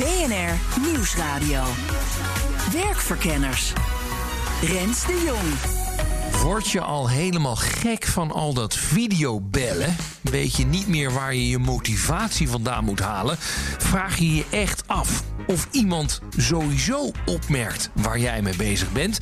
BNR 0.00 0.82
Nieuwsradio. 0.92 1.62
Werkverkenners. 2.72 3.72
Rens 4.62 5.06
de 5.06 5.22
Jong. 5.26 6.42
Word 6.42 6.70
je 6.70 6.80
al 6.80 7.08
helemaal 7.08 7.56
gek 7.56 8.06
van 8.06 8.32
al 8.32 8.54
dat 8.54 8.76
videobellen? 8.76 9.96
Weet 10.20 10.56
je 10.56 10.66
niet 10.66 10.88
meer 10.88 11.12
waar 11.12 11.34
je 11.34 11.48
je 11.48 11.58
motivatie 11.58 12.48
vandaan 12.48 12.84
moet 12.84 13.00
halen? 13.00 13.36
Vraag 13.78 14.18
je 14.18 14.34
je 14.34 14.44
echt 14.50 14.82
af 14.86 15.22
of 15.46 15.68
iemand 15.70 16.20
sowieso 16.36 17.10
opmerkt 17.26 17.90
waar 17.92 18.18
jij 18.18 18.42
mee 18.42 18.56
bezig 18.56 18.92
bent? 18.92 19.18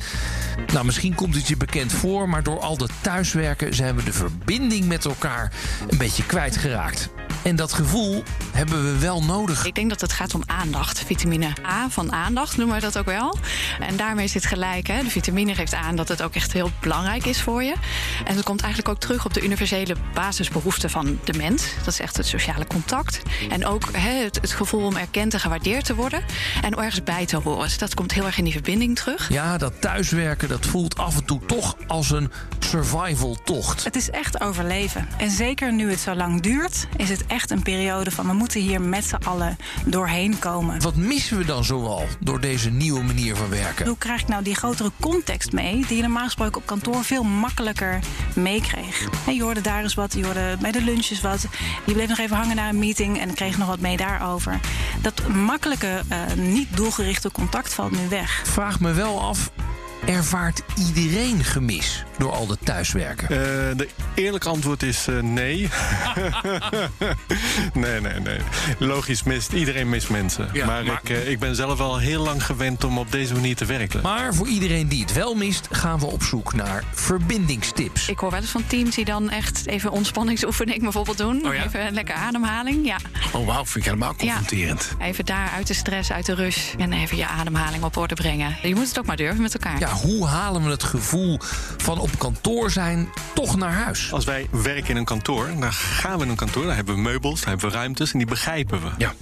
Nou, 0.73 0.85
misschien 0.85 1.15
komt 1.15 1.35
het 1.35 1.47
je 1.47 1.57
bekend 1.57 1.91
voor, 1.91 2.29
maar 2.29 2.43
door 2.43 2.59
al 2.59 2.77
dat 2.77 2.91
thuiswerken 3.01 3.75
zijn 3.75 3.95
we 3.95 4.03
de 4.03 4.13
verbinding 4.13 4.85
met 4.85 5.05
elkaar 5.05 5.53
een 5.89 5.97
beetje 5.97 6.25
kwijtgeraakt. 6.25 7.09
En 7.41 7.55
dat 7.55 7.73
gevoel 7.73 8.23
hebben 8.51 8.83
we 8.83 8.99
wel 8.99 9.23
nodig. 9.23 9.65
Ik 9.65 9.75
denk 9.75 9.89
dat 9.89 10.01
het 10.01 10.13
gaat 10.13 10.33
om 10.33 10.43
aandacht. 10.45 11.03
Vitamine 11.05 11.53
A 11.65 11.89
van 11.89 12.11
aandacht 12.11 12.57
noemen 12.57 12.75
we 12.75 12.81
dat 12.81 12.97
ook 12.97 13.05
wel. 13.05 13.37
En 13.79 13.95
daarmee 13.97 14.27
zit 14.27 14.45
gelijk. 14.45 14.87
Hè? 14.87 15.03
De 15.03 15.09
vitamine 15.09 15.55
geeft 15.55 15.73
aan 15.73 15.95
dat 15.95 16.07
het 16.07 16.21
ook 16.21 16.35
echt 16.35 16.53
heel 16.53 16.71
belangrijk 16.81 17.25
is 17.25 17.41
voor 17.41 17.63
je. 17.63 17.73
En 18.25 18.35
het 18.35 18.45
komt 18.45 18.61
eigenlijk 18.61 18.93
ook 18.93 18.99
terug 18.99 19.25
op 19.25 19.33
de 19.33 19.41
universele 19.41 19.95
basisbehoeften 20.13 20.89
van 20.89 21.19
de 21.23 21.33
mens. 21.33 21.63
Dat 21.77 21.87
is 21.87 21.99
echt 21.99 22.17
het 22.17 22.27
sociale 22.27 22.67
contact. 22.67 23.21
En 23.49 23.65
ook 23.65 23.83
hè, 23.91 24.23
het, 24.23 24.35
het, 24.41 24.51
gevoel 24.51 24.85
om 24.85 24.95
erkend 24.95 25.33
en 25.33 25.39
gewaardeerd 25.39 25.85
te 25.85 25.95
worden. 25.95 26.23
En 26.61 26.75
ergens 26.75 27.03
bij 27.03 27.25
te 27.25 27.37
horen. 27.37 27.63
Dus 27.63 27.77
dat 27.77 27.93
komt 27.93 28.13
heel 28.13 28.25
erg 28.25 28.37
in 28.37 28.43
die 28.43 28.53
verbinding 28.53 28.95
terug. 28.95 29.29
Ja, 29.29 29.57
dat 29.57 29.81
thuiswerken 29.81 30.49
dat 30.49 30.65
voelt 30.65 30.97
af 30.97 31.15
en 31.15 31.25
toe 31.25 31.39
toch 31.45 31.75
als 31.87 32.11
een 32.11 32.31
survival-tocht. 32.59 33.83
Het 33.83 33.95
is 33.95 34.09
echt 34.09 34.41
overleven. 34.41 35.07
En 35.17 35.31
zeker 35.31 35.73
nu 35.73 35.89
het 35.89 35.99
zo 35.99 36.15
lang 36.15 36.41
duurt, 36.41 36.87
is 36.95 37.09
het 37.09 37.27
echt 37.29 37.51
een 37.51 37.61
periode 37.61 38.11
van 38.11 38.27
we 38.27 38.33
moeten 38.33 38.61
hier 38.61 38.81
met 38.81 39.05
z'n 39.05 39.15
allen 39.15 39.57
doorheen 39.85 40.39
komen. 40.39 40.81
Wat 40.81 40.95
missen 40.95 41.37
we 41.37 41.45
dan 41.45 41.63
zoal 41.63 42.03
door 42.19 42.41
deze 42.41 42.69
nieuwe 42.69 43.03
manier 43.03 43.35
van 43.35 43.49
werken? 43.49 43.87
Hoe 43.87 43.97
krijg 43.97 44.21
ik 44.21 44.27
nou 44.27 44.43
die 44.43 44.55
grotere 44.55 44.91
context 44.99 45.51
mee, 45.51 45.85
die 45.85 45.95
je 45.95 46.01
normaal 46.01 46.25
gesproken 46.25 46.61
op 46.61 46.65
kantoor 46.67 47.03
veel 47.03 47.23
makkelijker 47.23 47.99
meekreeg? 48.35 49.07
Je 49.25 49.41
hoorde 49.41 49.61
daar 49.61 49.81
eens 49.81 49.93
wat, 49.93 50.13
je 50.13 50.23
hoorde 50.23 50.57
bij 50.61 50.71
de 50.71 50.81
lunches 50.81 51.21
wat. 51.21 51.45
Je 51.85 51.93
bleef 51.93 52.07
nog 52.07 52.17
even 52.17 52.37
hangen 52.37 52.55
naar 52.55 52.69
een 52.69 52.79
meeting 52.79 53.19
en 53.19 53.33
kreeg 53.33 53.57
nog 53.57 53.67
wat 53.67 53.79
mee 53.79 53.97
daarover. 53.97 54.59
Dat 55.01 55.27
makkelijke, 55.27 56.01
uh, 56.11 56.43
niet 56.43 56.67
doelgerichte 56.75 57.31
contact 57.31 57.73
valt 57.73 57.91
nu 57.91 58.09
weg. 58.09 58.41
Vraag 58.45 58.79
me 58.79 58.93
wel 58.93 59.21
af 59.21 59.51
Ervaart 60.05 60.61
iedereen 60.87 61.43
gemis 61.43 62.03
door 62.17 62.31
al 62.31 62.47
dat 62.47 62.57
thuiswerken? 62.63 63.31
Uh, 63.31 63.37
de 63.77 63.87
eerlijke 64.15 64.49
antwoord 64.49 64.83
is 64.83 65.07
uh, 65.07 65.21
nee. 65.21 65.69
nee, 67.73 68.01
nee, 68.01 68.19
nee. 68.19 68.39
Logisch 68.77 69.23
mist 69.23 69.51
iedereen 69.51 69.89
mist 69.89 70.09
mensen. 70.09 70.49
Ja, 70.53 70.65
maar, 70.65 70.83
maar 70.83 70.99
ik, 71.03 71.09
uh, 71.09 71.29
ik 71.29 71.39
ben 71.39 71.55
zelf 71.55 71.79
al 71.79 71.97
heel 71.97 72.23
lang 72.23 72.45
gewend 72.45 72.83
om 72.83 72.97
op 72.97 73.11
deze 73.11 73.33
manier 73.33 73.55
te 73.55 73.65
werken. 73.65 74.01
Maar 74.01 74.33
voor 74.33 74.47
iedereen 74.47 74.87
die 74.87 75.01
het 75.01 75.13
wel 75.13 75.35
mist, 75.35 75.67
gaan 75.71 75.99
we 75.99 76.05
op 76.05 76.23
zoek 76.23 76.53
naar 76.53 76.83
verbindingstips. 76.93 78.09
Ik 78.09 78.19
hoor 78.19 78.31
wel 78.31 78.39
eens 78.39 78.49
van 78.49 78.67
teams 78.67 78.95
die 78.95 79.05
dan 79.05 79.29
echt 79.29 79.67
even 79.67 79.91
ontspanningsoefening 79.91 80.81
bijvoorbeeld 80.81 81.17
doen. 81.17 81.47
Oh 81.47 81.53
ja? 81.53 81.65
Even 81.65 81.85
een 81.85 81.93
lekker 81.93 82.15
ademhaling. 82.15 82.85
Ja. 82.85 82.97
Oh 83.31 83.45
wauw, 83.45 83.65
vind 83.65 83.75
ik 83.75 83.83
helemaal 83.83 84.15
confronterend. 84.15 84.95
Ja. 84.99 85.05
Even 85.05 85.25
daar 85.25 85.49
uit 85.49 85.67
de 85.67 85.73
stress, 85.73 86.11
uit 86.11 86.25
de 86.25 86.33
rush 86.33 86.73
en 86.77 86.93
even 86.93 87.17
je 87.17 87.27
ademhaling 87.27 87.83
op 87.83 87.97
orde 87.97 88.15
brengen. 88.15 88.57
Je 88.61 88.75
moet 88.75 88.87
het 88.87 88.99
ook 88.99 89.05
maar 89.05 89.17
durven 89.17 89.41
met 89.41 89.53
elkaar. 89.53 89.79
Ja, 89.89 89.95
hoe 89.95 90.27
halen 90.27 90.63
we 90.63 90.69
het 90.69 90.83
gevoel 90.83 91.39
van 91.77 91.99
op 91.99 92.09
kantoor 92.17 92.71
zijn 92.71 93.09
toch 93.33 93.57
naar 93.57 93.73
huis? 93.73 94.13
Als 94.13 94.25
wij 94.25 94.47
werken 94.51 94.89
in 94.89 94.95
een 94.95 95.05
kantoor, 95.05 95.47
dan 95.59 95.73
gaan 95.73 96.17
we 96.17 96.23
in 96.23 96.29
een 96.29 96.35
kantoor, 96.35 96.65
dan 96.65 96.75
hebben 96.75 96.95
we 96.95 97.01
meubels, 97.01 97.39
dan 97.39 97.49
hebben 97.49 97.69
we 97.69 97.75
ruimtes 97.75 98.11
en 98.11 98.17
die 98.17 98.27
begrijpen 98.27 98.81
we. 98.81 98.89
Ja. 98.97 99.13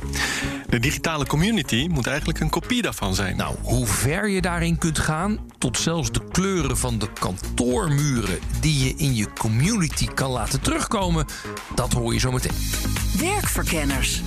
De 0.69 0.79
digitale 0.79 1.25
community 1.25 1.88
moet 1.91 2.07
eigenlijk 2.07 2.39
een 2.39 2.50
kopie 2.50 2.81
daarvan 2.81 3.16
zijn. 3.16 3.38
Nou, 3.38 3.55
hoe 3.61 3.88
ver 3.88 4.29
je 4.29 4.41
daarin 4.41 4.78
kunt 4.78 5.00
gaan, 5.00 5.39
tot 5.57 5.78
zelfs 5.78 6.11
de 6.11 6.22
kleuren 6.31 6.78
van 6.78 6.99
de 6.99 7.09
kantoormuren 7.19 8.39
die 8.59 8.84
je 8.84 8.94
in 8.95 9.16
je 9.16 9.28
community 9.34 10.07
kan 10.07 10.29
laten 10.29 10.61
terugkomen, 10.61 11.25
dat 11.75 11.94
hoor 11.94 12.13
je 12.13 12.19
zo 12.19 12.31
meteen. 12.31 12.55
Werkverkenners. 13.19 14.22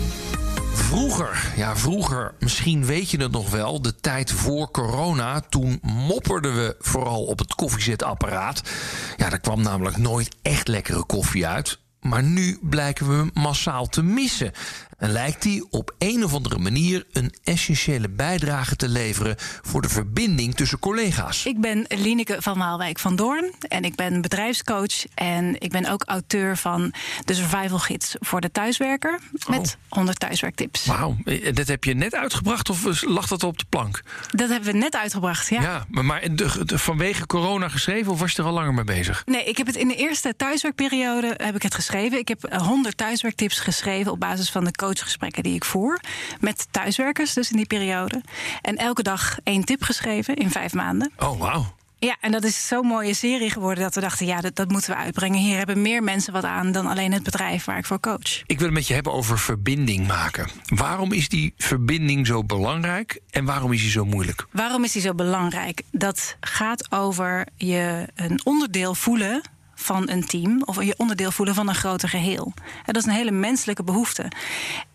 Vroeger, 0.72 1.52
ja 1.56 1.76
vroeger, 1.76 2.34
misschien 2.38 2.84
weet 2.84 3.10
je 3.10 3.20
het 3.20 3.32
nog 3.32 3.50
wel, 3.50 3.82
de 3.82 3.96
tijd 3.96 4.32
voor 4.32 4.70
corona, 4.70 5.40
toen 5.40 5.78
mopperden 5.82 6.54
we 6.54 6.76
vooral 6.78 7.24
op 7.24 7.38
het 7.38 7.54
koffiezetapparaat. 7.54 8.62
Ja, 9.16 9.30
er 9.32 9.40
kwam 9.40 9.62
namelijk 9.62 9.96
nooit 9.96 10.36
echt 10.42 10.68
lekkere 10.68 11.04
koffie 11.04 11.46
uit. 11.46 11.78
Maar 12.00 12.22
nu 12.22 12.58
blijken 12.62 13.08
we 13.08 13.30
massaal 13.34 13.86
te 13.86 14.02
missen. 14.02 14.52
En 15.00 15.12
lijkt 15.12 15.44
hij 15.44 15.64
op 15.70 15.94
een 15.98 16.24
of 16.24 16.34
andere 16.34 16.58
manier 16.58 17.06
een 17.12 17.34
essentiële 17.44 18.08
bijdrage 18.08 18.76
te 18.76 18.88
leveren 18.88 19.34
voor 19.38 19.82
de 19.82 19.88
verbinding 19.88 20.54
tussen 20.54 20.78
collega's. 20.78 21.46
Ik 21.46 21.60
ben 21.60 21.84
Lineke 21.88 22.36
van 22.38 22.58
Waalwijk 22.58 22.98
van 22.98 23.16
Doorn 23.16 23.52
en 23.68 23.84
ik 23.84 23.94
ben 23.94 24.20
bedrijfscoach 24.20 25.04
en 25.14 25.60
ik 25.60 25.70
ben 25.70 25.90
ook 25.90 26.02
auteur 26.06 26.56
van 26.56 26.92
de 27.24 27.34
Survival 27.34 27.78
Gids 27.78 28.16
voor 28.20 28.40
de 28.40 28.50
thuiswerker 28.52 29.18
met 29.48 29.76
oh. 29.88 29.96
100 29.96 30.20
thuiswerktips. 30.20 30.84
Wauw, 30.84 31.16
dat 31.54 31.68
heb 31.68 31.84
je 31.84 31.94
net 31.94 32.14
uitgebracht 32.14 32.70
of 32.70 33.02
lag 33.02 33.26
dat 33.26 33.42
op 33.42 33.58
de 33.58 33.64
plank? 33.68 34.02
Dat 34.30 34.48
hebben 34.48 34.72
we 34.72 34.78
net 34.78 34.96
uitgebracht, 34.96 35.48
ja. 35.48 35.62
Ja, 35.62 35.84
maar, 35.88 36.04
maar 36.04 36.34
de, 36.34 36.64
de, 36.64 36.78
vanwege 36.78 37.26
corona 37.26 37.68
geschreven 37.68 38.12
of 38.12 38.18
was 38.18 38.32
je 38.32 38.42
er 38.42 38.48
al 38.48 38.54
langer 38.54 38.74
mee 38.74 38.84
bezig? 38.84 39.22
Nee, 39.26 39.44
ik 39.44 39.56
heb 39.56 39.66
het 39.66 39.76
in 39.76 39.88
de 39.88 39.96
eerste 39.96 40.36
thuiswerkperiode 40.36 41.34
heb 41.36 41.54
ik 41.54 41.62
het 41.62 41.74
geschreven. 41.74 42.18
Ik 42.18 42.28
heb 42.28 42.52
100 42.52 42.96
thuiswerktips 42.96 43.58
geschreven 43.58 44.12
op 44.12 44.20
basis 44.20 44.50
van 44.50 44.64
de 44.64 44.70
coachgesprekken 44.90 45.42
die 45.42 45.54
ik 45.54 45.64
voer 45.64 46.00
met 46.40 46.66
thuiswerkers, 46.70 47.34
dus 47.34 47.50
in 47.50 47.56
die 47.56 47.66
periode. 47.66 48.22
En 48.62 48.76
elke 48.76 49.02
dag 49.02 49.38
één 49.44 49.64
tip 49.64 49.82
geschreven 49.82 50.36
in 50.36 50.50
vijf 50.50 50.72
maanden. 50.74 51.12
Oh, 51.18 51.38
wauw. 51.38 51.74
Ja, 51.98 52.16
en 52.20 52.32
dat 52.32 52.44
is 52.44 52.66
zo'n 52.66 52.86
mooie 52.86 53.14
serie 53.14 53.50
geworden 53.50 53.84
dat 53.84 53.94
we 53.94 54.00
dachten, 54.00 54.26
ja, 54.26 54.40
dat, 54.40 54.56
dat 54.56 54.70
moeten 54.70 54.90
we 54.90 54.96
uitbrengen. 54.96 55.38
Hier 55.38 55.56
hebben 55.56 55.82
meer 55.82 56.02
mensen 56.02 56.32
wat 56.32 56.44
aan 56.44 56.72
dan 56.72 56.86
alleen 56.86 57.12
het 57.12 57.22
bedrijf 57.22 57.64
waar 57.64 57.78
ik 57.78 57.84
voor 57.84 58.00
coach. 58.00 58.42
Ik 58.46 58.58
wil 58.58 58.66
het 58.66 58.76
met 58.76 58.86
je 58.86 58.94
hebben 58.94 59.12
over 59.12 59.38
verbinding 59.38 60.06
maken. 60.06 60.48
Waarom 60.66 61.12
is 61.12 61.28
die 61.28 61.54
verbinding 61.56 62.26
zo 62.26 62.44
belangrijk 62.44 63.20
en 63.30 63.44
waarom 63.44 63.72
is 63.72 63.80
die 63.80 63.90
zo 63.90 64.04
moeilijk? 64.04 64.46
Waarom 64.50 64.84
is 64.84 64.92
die 64.92 65.02
zo 65.02 65.14
belangrijk? 65.14 65.82
Dat 65.90 66.36
gaat 66.40 66.92
over 66.92 67.46
je 67.56 68.08
een 68.14 68.40
onderdeel 68.44 68.94
voelen 68.94 69.42
van 69.80 70.08
een 70.08 70.26
team 70.26 70.62
of 70.64 70.84
je 70.84 70.94
onderdeel 70.96 71.30
voelen 71.30 71.54
van 71.54 71.68
een 71.68 71.74
groter 71.74 72.08
geheel. 72.08 72.52
Dat 72.84 72.96
is 72.96 73.04
een 73.04 73.12
hele 73.12 73.30
menselijke 73.30 73.82
behoefte. 73.82 74.28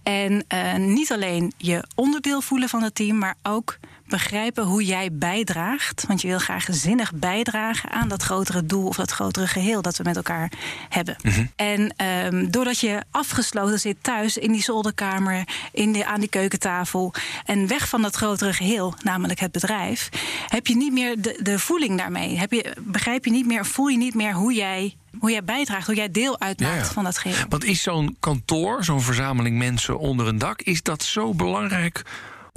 En 0.04 0.46
uh, 0.54 0.76
niet 0.76 1.12
alleen 1.12 1.54
je 1.58 1.84
onderdeel 1.96 2.42
voelen 2.42 2.70
van 2.70 2.84
het 2.84 2.96
team, 2.96 3.18
maar 3.18 3.36
ook 3.44 3.78
begrijpen 4.08 4.64
hoe 4.64 4.86
jij 4.86 5.10
bijdraagt. 5.14 6.06
Want 6.08 6.22
je 6.22 6.28
wil 6.28 6.40
graag 6.40 6.68
zinnig 6.70 7.14
bijdragen 7.14 7.90
aan 7.92 8.08
dat 8.08 8.24
grotere 8.24 8.66
doel 8.66 8.88
of 8.88 8.96
dat 8.96 9.12
grotere 9.12 9.48
geheel 9.48 9.82
dat 9.82 9.98
we 9.98 10.04
met 10.04 10.16
elkaar 10.16 10.52
hebben. 10.90 11.16
Mm 11.22 11.32
-hmm. 11.32 11.52
En 11.56 11.94
um, 12.34 12.52
doordat 12.52 12.80
je 12.80 13.04
afgesloten 13.12 13.80
zit 13.80 13.98
thuis 14.02 14.38
in 14.38 14.52
die 14.52 14.64
zolderkamer, 14.64 15.48
in 15.72 15.92
de, 15.92 16.06
aan 16.06 16.20
die 16.20 16.30
keukentafel 16.30 17.14
en 17.46 17.68
weg 17.68 17.90
van 17.90 18.02
dat 18.02 18.16
grotere 18.16 18.54
geheel, 18.54 18.94
namelijk 19.04 19.40
het 19.40 19.52
bedrijf, 19.52 20.10
heb 20.48 20.68
je 20.68 20.76
niet 20.76 20.94
meer 20.94 21.22
de, 21.22 21.40
de 21.42 21.60
voeling 21.60 21.98
daarmee. 21.98 22.38
Heb 22.38 22.52
je, 22.52 22.76
begrijp 22.80 23.26
je 23.26 23.32
niet 23.32 23.46
meer, 23.46 23.66
voel 23.66 23.88
je 23.88 23.98
niet 23.98 24.16
meer 24.16 24.34
hoe 24.34 24.54
jij 24.54 24.96
hoe 25.20 25.32
jij 25.32 25.44
bijdraagt, 25.44 25.86
hoe 25.86 25.96
jij 25.96 26.12
deel 26.12 26.40
uitmaakt 26.40 26.76
ja, 26.76 26.82
ja. 26.82 26.92
van 26.92 27.04
dat 27.04 27.18
geheel. 27.18 27.46
Want 27.50 27.64
is 27.64 27.82
zo'n 27.82 28.16
kantoor, 28.20 28.84
zo'n 28.84 29.02
verzameling 29.02 29.58
mensen 29.58 30.00
onder 30.00 30.28
een 30.28 30.38
dak, 30.38 30.62
is 30.62 30.84
dat 30.84 31.04
zo 31.04 31.34
belangrijk 31.34 32.04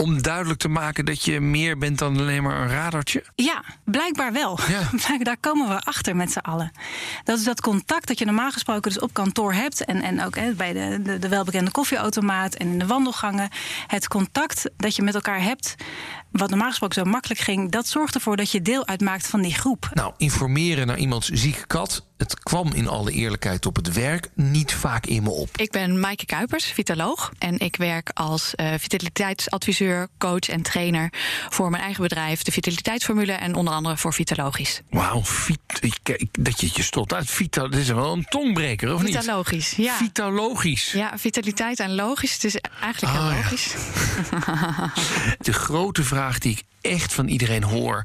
om 0.00 0.22
duidelijk 0.22 0.58
te 0.58 0.68
maken 0.68 1.04
dat 1.04 1.24
je 1.24 1.40
meer 1.40 1.78
bent 1.78 1.98
dan 1.98 2.18
alleen 2.18 2.42
maar 2.42 2.60
een 2.60 2.68
radartje? 2.68 3.24
Ja, 3.34 3.64
blijkbaar 3.84 4.32
wel. 4.32 4.58
Ja. 4.68 5.18
Daar 5.22 5.36
komen 5.40 5.68
we 5.68 5.80
achter 5.80 6.16
met 6.16 6.32
z'n 6.32 6.38
allen. 6.38 6.72
Dat 7.24 7.38
is 7.38 7.44
dat 7.44 7.60
contact 7.60 8.06
dat 8.06 8.18
je 8.18 8.24
normaal 8.24 8.50
gesproken 8.50 8.92
dus 8.92 9.00
op 9.00 9.12
kantoor 9.12 9.52
hebt. 9.52 9.84
En, 9.84 10.02
en 10.02 10.24
ook 10.24 10.36
hè, 10.36 10.52
bij 10.52 10.72
de, 10.72 11.02
de, 11.02 11.18
de 11.18 11.28
welbekende 11.28 11.70
koffieautomaat 11.70 12.54
en 12.54 12.66
in 12.66 12.78
de 12.78 12.86
wandelgangen. 12.86 13.48
Het 13.86 14.08
contact 14.08 14.70
dat 14.76 14.96
je 14.96 15.02
met 15.02 15.14
elkaar 15.14 15.42
hebt, 15.42 15.74
wat 16.30 16.50
normaal 16.50 16.68
gesproken 16.68 17.04
zo 17.04 17.10
makkelijk 17.10 17.40
ging, 17.40 17.70
dat 17.70 17.86
zorgt 17.86 18.14
ervoor 18.14 18.36
dat 18.36 18.50
je 18.50 18.62
deel 18.62 18.86
uitmaakt 18.86 19.26
van 19.26 19.42
die 19.42 19.54
groep. 19.54 19.90
Nou, 19.92 20.12
informeren 20.16 20.86
naar 20.86 20.98
iemands 20.98 21.28
zieke 21.28 21.66
kat. 21.66 22.06
Het 22.16 22.42
kwam 22.42 22.72
in 22.72 22.88
alle 22.88 23.12
eerlijkheid 23.12 23.66
op 23.66 23.76
het 23.76 23.92
werk 23.92 24.28
niet 24.34 24.72
vaak 24.72 25.06
in 25.06 25.22
me 25.22 25.30
op. 25.30 25.48
Ik 25.56 25.70
ben 25.70 26.00
Maaike 26.00 26.26
Kuipers, 26.26 26.64
vitaloog. 26.64 27.32
En 27.38 27.58
ik 27.58 27.76
werk 27.76 28.10
als 28.14 28.52
uh, 28.56 28.72
vitaliteitsadviseur, 28.78 29.87
coach 30.18 30.48
en 30.48 30.62
trainer 30.62 31.12
voor 31.48 31.70
mijn 31.70 31.82
eigen 31.82 32.02
bedrijf, 32.02 32.42
de 32.42 32.52
Vitaliteitsformule 32.52 33.32
en 33.32 33.54
onder 33.54 33.74
andere 33.74 33.96
voor 33.96 34.12
Vitalogisch. 34.14 34.80
Wauw, 34.90 35.22
dat 36.32 36.60
je 36.60 36.70
je 36.72 36.82
stopt 36.82 37.12
uit. 37.14 37.30
Vita, 37.30 37.60
dat 37.62 37.74
is 37.74 37.88
wel 37.88 38.12
een 38.12 38.24
tongbreker, 38.24 38.94
of 38.94 39.00
Vitalogisch, 39.00 39.76
niet? 39.76 39.86
ja. 39.86 39.96
Vitalogisch. 39.96 40.92
Ja, 40.92 41.18
vitaliteit 41.18 41.80
en 41.80 41.94
logisch. 41.94 42.32
Het 42.32 42.44
is 42.44 42.56
eigenlijk 42.80 43.12
heel 43.14 43.22
Ah, 43.22 43.30
ja. 43.30 43.36
logisch. 43.36 43.74
De 45.46 45.52
grote 45.52 46.02
vraag 46.04 46.38
die 46.38 46.52
ik 46.52 46.62
echt 46.92 47.12
van 47.14 47.28
iedereen 47.28 47.62
hoor: 47.64 48.02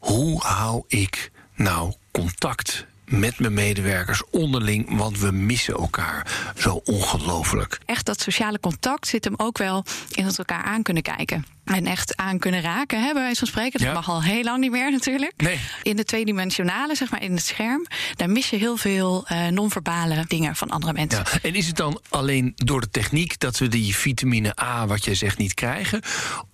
hoe 0.00 0.40
hou 0.42 0.84
ik 0.88 1.30
nou 1.54 1.94
contact 2.10 2.86
met 3.08 3.38
mijn 3.38 3.54
medewerkers 3.54 4.22
onderling, 4.30 4.96
want 4.96 5.18
we 5.18 5.30
missen 5.30 5.74
elkaar 5.74 6.52
zo 6.56 6.80
ongelooflijk. 6.84 7.78
Echt 7.84 8.06
dat 8.06 8.20
sociale 8.20 8.60
contact 8.60 9.06
zit 9.06 9.24
hem 9.24 9.34
ook 9.36 9.58
wel 9.58 9.84
in 10.10 10.24
het 10.24 10.38
elkaar 10.38 10.62
aan 10.62 10.82
kunnen 10.82 11.02
kijken. 11.02 11.55
En 11.66 11.86
echt 11.86 12.16
aan 12.16 12.38
kunnen 12.38 12.60
raken, 12.60 13.02
hè, 13.02 13.12
bij 13.12 13.22
wijze 13.22 13.38
van 13.38 13.48
spreken. 13.48 13.78
Dat 13.78 13.88
Ja. 13.88 13.94
mag 13.94 14.08
al 14.08 14.22
heel 14.22 14.42
lang 14.42 14.58
niet 14.58 14.70
meer 14.70 14.90
natuurlijk. 14.90 15.32
Nee. 15.36 15.58
In 15.82 15.96
de 15.96 16.04
tweedimensionale, 16.04 16.94
zeg 16.94 17.10
maar, 17.10 17.22
in 17.22 17.32
het 17.32 17.44
scherm... 17.46 17.86
daar 18.14 18.30
mis 18.30 18.50
je 18.50 18.56
heel 18.56 18.76
veel 18.76 19.24
eh, 19.26 19.46
non-verbale 19.46 20.24
dingen 20.28 20.56
van 20.56 20.70
andere 20.70 20.92
mensen. 20.92 21.24
Ja, 21.32 21.38
en 21.42 21.54
is 21.54 21.66
het 21.66 21.76
dan 21.76 22.00
alleen 22.08 22.52
door 22.56 22.80
de 22.80 22.90
techniek 22.90 23.38
dat 23.38 23.58
we 23.58 23.68
die 23.68 23.96
vitamine 23.96 24.60
A, 24.62 24.86
wat 24.86 25.04
jij 25.04 25.14
zegt, 25.14 25.38
niet 25.38 25.54
krijgen? 25.54 26.00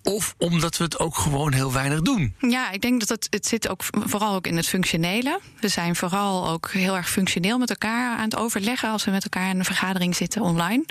Of 0.03 0.35
omdat 0.39 0.77
we 0.77 0.85
het 0.85 0.99
ook 0.99 1.17
gewoon 1.17 1.53
heel 1.53 1.73
weinig 1.73 2.01
doen? 2.01 2.35
Ja, 2.39 2.71
ik 2.71 2.81
denk 2.81 3.01
dat 3.01 3.09
het, 3.09 3.27
het 3.31 3.47
zit 3.47 3.69
ook 3.69 3.83
vooral 3.91 4.35
ook 4.35 4.47
in 4.47 4.57
het 4.57 4.69
functionele. 4.69 5.41
We 5.61 5.69
zijn 5.69 5.97
vooral 5.97 6.49
ook 6.49 6.71
heel 6.71 6.97
erg 6.97 7.11
functioneel 7.11 7.59
met 7.59 7.71
elkaar 7.71 8.17
aan 8.17 8.25
het 8.25 8.37
overleggen 8.37 8.91
als 8.91 9.05
we 9.05 9.11
met 9.11 9.23
elkaar 9.23 9.51
in 9.51 9.59
een 9.59 9.65
vergadering 9.65 10.17
zitten 10.17 10.43
online. 10.43 10.85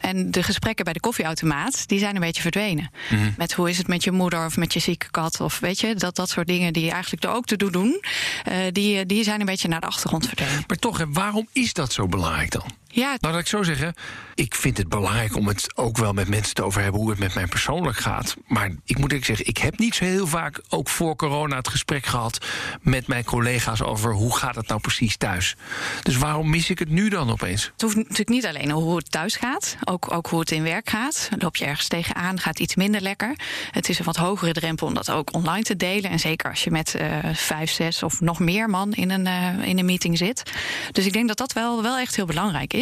En 0.00 0.30
de 0.30 0.42
gesprekken 0.42 0.84
bij 0.84 0.92
de 0.92 1.00
koffieautomaat, 1.00 1.88
die 1.88 1.98
zijn 1.98 2.14
een 2.14 2.20
beetje 2.20 2.42
verdwenen. 2.42 2.90
Met 3.36 3.52
hoe 3.58 3.70
is 3.70 3.78
het 3.78 3.88
met 3.88 4.04
je 4.04 4.10
moeder 4.10 4.44
of 4.44 4.56
met 4.56 4.72
je 4.72 4.80
zieke 4.80 5.10
kat 5.10 5.40
of 5.40 5.58
weet 5.58 5.80
je, 5.80 5.94
dat, 5.94 6.16
dat 6.16 6.28
soort 6.28 6.46
dingen 6.46 6.72
die 6.72 6.90
eigenlijk 6.90 7.24
er 7.24 7.30
ook 7.30 7.44
te 7.44 7.56
doen 7.56 7.66
doen, 7.72 8.00
eh, 8.44 8.56
die, 8.72 9.06
die 9.06 9.24
zijn 9.24 9.40
een 9.40 9.46
beetje 9.46 9.68
naar 9.68 9.80
de 9.80 9.86
achtergrond 9.86 10.26
verdwenen. 10.26 10.64
Maar 10.66 10.76
toch, 10.76 10.98
hè, 10.98 11.04
waarom 11.08 11.48
is 11.52 11.72
dat 11.72 11.92
zo 11.92 12.06
belangrijk 12.06 12.50
dan? 12.50 12.70
Ja, 12.90 13.16
Nou, 13.20 13.32
laat 13.32 13.42
ik 13.42 13.48
zo 13.48 13.62
zeggen. 13.62 13.94
Ik 14.34 14.54
vind 14.54 14.76
het 14.76 14.88
belangrijk 14.88 15.36
om 15.36 15.48
het 15.48 15.76
ook 15.76 15.96
wel 15.96 16.12
met 16.12 16.28
mensen 16.28 16.54
te 16.54 16.62
over 16.62 16.82
hebben 16.82 17.00
hoe 17.00 17.10
het 17.10 17.18
met 17.18 17.34
mij 17.34 17.46
persoonlijk 17.46 17.96
gaat. 17.96 18.36
Maar 18.46 18.70
ik 18.84 18.98
moet 18.98 19.10
eerlijk 19.10 19.26
zeggen, 19.26 19.46
ik 19.46 19.58
heb 19.58 19.78
niet 19.78 19.94
zo 19.94 20.04
heel 20.04 20.26
vaak, 20.26 20.60
ook 20.68 20.88
voor 20.88 21.16
corona, 21.16 21.56
het 21.56 21.68
gesprek 21.68 22.06
gehad 22.06 22.46
met 22.80 23.06
mijn 23.06 23.24
collega's 23.24 23.82
over 23.82 24.12
hoe 24.12 24.36
gaat 24.36 24.54
het 24.54 24.68
nou 24.68 24.80
precies 24.80 25.16
thuis. 25.16 25.56
Dus 26.02 26.16
waarom 26.16 26.50
mis 26.50 26.70
ik 26.70 26.78
het 26.78 26.88
nu 26.88 27.08
dan 27.08 27.30
opeens? 27.30 27.70
Het 27.72 27.82
hoeft 27.82 27.96
natuurlijk 27.96 28.28
niet 28.28 28.46
alleen 28.46 28.70
hoe 28.70 28.96
het 28.96 29.10
thuis 29.10 29.36
gaat, 29.36 29.76
ook, 29.84 30.12
ook 30.12 30.26
hoe 30.26 30.40
het 30.40 30.50
in 30.50 30.62
werk 30.62 30.90
gaat. 30.90 31.28
Loop 31.38 31.56
je 31.56 31.64
ergens 31.64 31.88
tegenaan, 31.88 32.40
gaat 32.40 32.58
iets 32.60 32.74
minder 32.74 33.00
lekker. 33.00 33.36
Het 33.70 33.88
is 33.88 33.98
een 33.98 34.04
wat 34.04 34.16
hogere 34.16 34.52
drempel 34.52 34.86
om 34.86 34.94
dat 34.94 35.10
ook 35.10 35.34
online 35.34 35.62
te 35.62 35.76
delen. 35.76 36.10
En 36.10 36.18
zeker 36.18 36.50
als 36.50 36.64
je 36.64 36.70
met 36.70 36.94
eh, 36.94 37.18
vijf, 37.32 37.70
zes 37.70 38.02
of 38.02 38.20
nog 38.20 38.38
meer 38.38 38.70
man 38.70 38.92
in 38.92 39.10
een, 39.10 39.26
eh, 39.26 39.68
in 39.68 39.78
een 39.78 39.84
meeting 39.84 40.18
zit. 40.18 40.42
Dus 40.92 41.06
ik 41.06 41.12
denk 41.12 41.28
dat 41.28 41.36
dat 41.36 41.52
wel, 41.52 41.82
wel 41.82 41.96
echt 41.98 42.16
heel 42.16 42.26
belangrijk 42.26 42.72
is. 42.72 42.77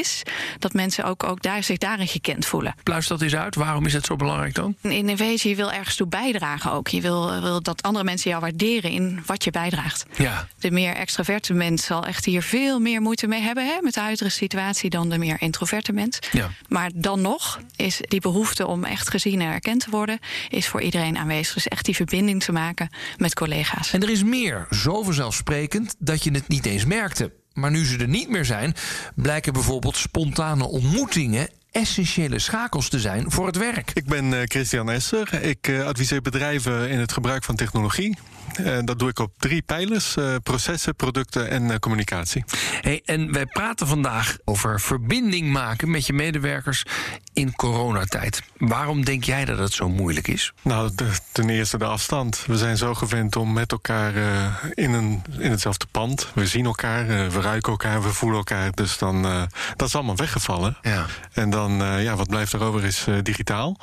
Dat 0.59 0.73
mensen 0.73 1.05
ook, 1.05 1.25
ook 1.25 1.43
daar, 1.43 1.63
zich 1.63 1.79
daarin 1.79 2.09
gekend 2.09 2.47
voelen. 2.47 2.75
Pluis 2.83 3.07
dat 3.07 3.23
eens 3.23 3.35
uit, 3.37 3.55
waarom 3.55 3.87
is 3.87 3.93
het 3.93 4.07
zo 4.07 4.17
belangrijk 4.17 4.55
dan? 4.55 4.77
In 4.81 5.09
een 5.09 5.17
wezen, 5.17 5.51
je 5.51 5.57
wil 5.57 5.73
ergens 5.73 5.97
toe 5.97 6.07
bijdragen 6.07 6.73
ook. 6.73 6.89
Je 6.89 7.01
wil, 7.01 7.41
wil 7.41 7.63
dat 7.63 7.83
andere 7.83 8.05
mensen 8.05 8.31
jou 8.31 8.43
waarderen 8.43 8.91
in 8.91 9.23
wat 9.27 9.45
je 9.45 9.51
bijdraagt. 9.51 10.05
Ja. 10.17 10.49
De 10.59 10.71
meer 10.71 10.95
extraverte 10.95 11.53
mens 11.53 11.85
zal 11.85 12.05
echt 12.05 12.25
hier 12.25 12.43
veel 12.43 12.81
meer 12.81 13.01
moeite 13.01 13.27
mee 13.27 13.41
hebben 13.41 13.67
hè, 13.67 13.79
met 13.81 13.95
de 13.95 14.01
huidige 14.01 14.31
situatie 14.31 14.91
dan 14.91 15.09
de 15.09 15.19
meer 15.19 15.41
introverte 15.41 15.93
mens. 15.93 16.19
Ja. 16.33 16.51
Maar 16.69 16.91
dan 16.95 17.21
nog 17.21 17.61
is 17.77 18.01
die 18.01 18.21
behoefte 18.21 18.67
om 18.67 18.85
echt 18.85 19.11
gezien 19.11 19.41
en 19.41 19.53
erkend 19.53 19.81
te 19.81 19.91
worden, 19.91 20.19
is 20.49 20.67
voor 20.67 20.83
iedereen 20.83 21.19
aanwezig. 21.19 21.55
Dus 21.55 21.69
echt 21.69 21.85
die 21.85 21.95
verbinding 21.95 22.43
te 22.43 22.53
maken 22.53 22.89
met 23.17 23.35
collega's. 23.35 23.93
En 23.93 24.03
er 24.03 24.11
is 24.11 24.25
meer, 24.25 24.67
zo 24.71 25.03
vanzelfsprekend 25.03 25.95
dat 25.99 26.25
je 26.25 26.31
het 26.31 26.49
niet 26.49 26.67
eens 26.67 26.85
merkte. 26.85 27.33
Maar 27.57 27.71
nu 27.71 27.85
ze 27.85 27.99
er 27.99 28.09
niet 28.09 28.29
meer 28.29 28.45
zijn, 28.45 28.75
blijken 29.15 29.53
bijvoorbeeld 29.53 29.97
spontane 29.97 30.65
ontmoetingen 30.65 31.49
essentiële 31.71 32.39
schakels 32.39 32.89
te 32.89 33.01
zijn 33.01 33.31
voor 33.31 33.47
het 33.47 33.57
werk. 33.57 33.91
Ik 33.95 34.05
ben 34.05 34.33
eh, 34.33 34.41
Christian 34.45 34.91
Esser. 34.91 35.43
Ik 35.43 35.69
eh, 35.69 35.85
adviseer 35.85 36.23
bedrijven 36.23 36.91
in 36.91 36.99
het 36.99 37.13
gebruik 37.13 37.45
van 37.45 37.57
technologie. 37.57 38.17
Eh, 38.57 38.79
dat 38.85 38.99
doe 38.99 39.09
ik 39.09 39.19
op 39.19 39.33
drie 39.39 39.63
pijlers: 39.63 40.17
eh, 40.17 40.35
processen, 40.43 40.95
producten 40.97 41.49
en 41.51 41.71
eh, 41.71 41.79
communicatie. 41.79 42.45
Hey, 42.81 43.03
en 43.05 43.33
wij 43.33 43.47
praten 43.47 43.87
vandaag 43.87 44.37
over 44.45 44.81
verbinding 44.81 45.53
maken 45.53 45.91
met 45.91 46.07
je 46.07 46.13
medewerkers 46.13 46.83
in 47.33 47.55
coronatijd. 47.55 48.43
Waarom 48.59 49.05
denk 49.05 49.25
jij 49.25 49.45
dat 49.45 49.59
het 49.59 49.73
zo 49.73 49.89
moeilijk 49.89 50.29
is? 50.29 50.53
Nou, 50.63 50.91
de- 50.95 51.19
ten 51.33 51.49
eerste 51.51 51.79
de 51.79 51.85
afstand. 51.85 52.45
We 52.47 52.57
zijn 52.59 52.77
zo 52.77 52.95
gewend 52.95 53.37
om 53.37 53.53
met 53.53 53.73
elkaar 53.73 54.15
in, 54.75 54.93
een, 54.93 55.23
in 55.39 55.51
hetzelfde 55.51 55.87
pand. 55.91 56.29
We 56.35 56.47
zien 56.47 56.65
elkaar, 56.65 57.07
we 57.07 57.41
ruiken 57.41 57.71
elkaar, 57.73 58.03
we 58.03 58.09
voelen 58.09 58.39
elkaar. 58.39 58.71
Dus 58.75 58.99
dan, 58.99 59.23
dat 59.77 59.89
is 59.89 59.95
allemaal 59.95 60.17
weggevallen. 60.17 60.77
Ja. 60.83 61.07
En 61.33 61.51
dan, 61.51 61.73
ja, 62.03 62.17
wat 62.17 62.29
blijft 62.29 62.53
er 62.53 62.63
over 62.63 62.85
is 62.85 63.05
digitaal. 63.23 63.77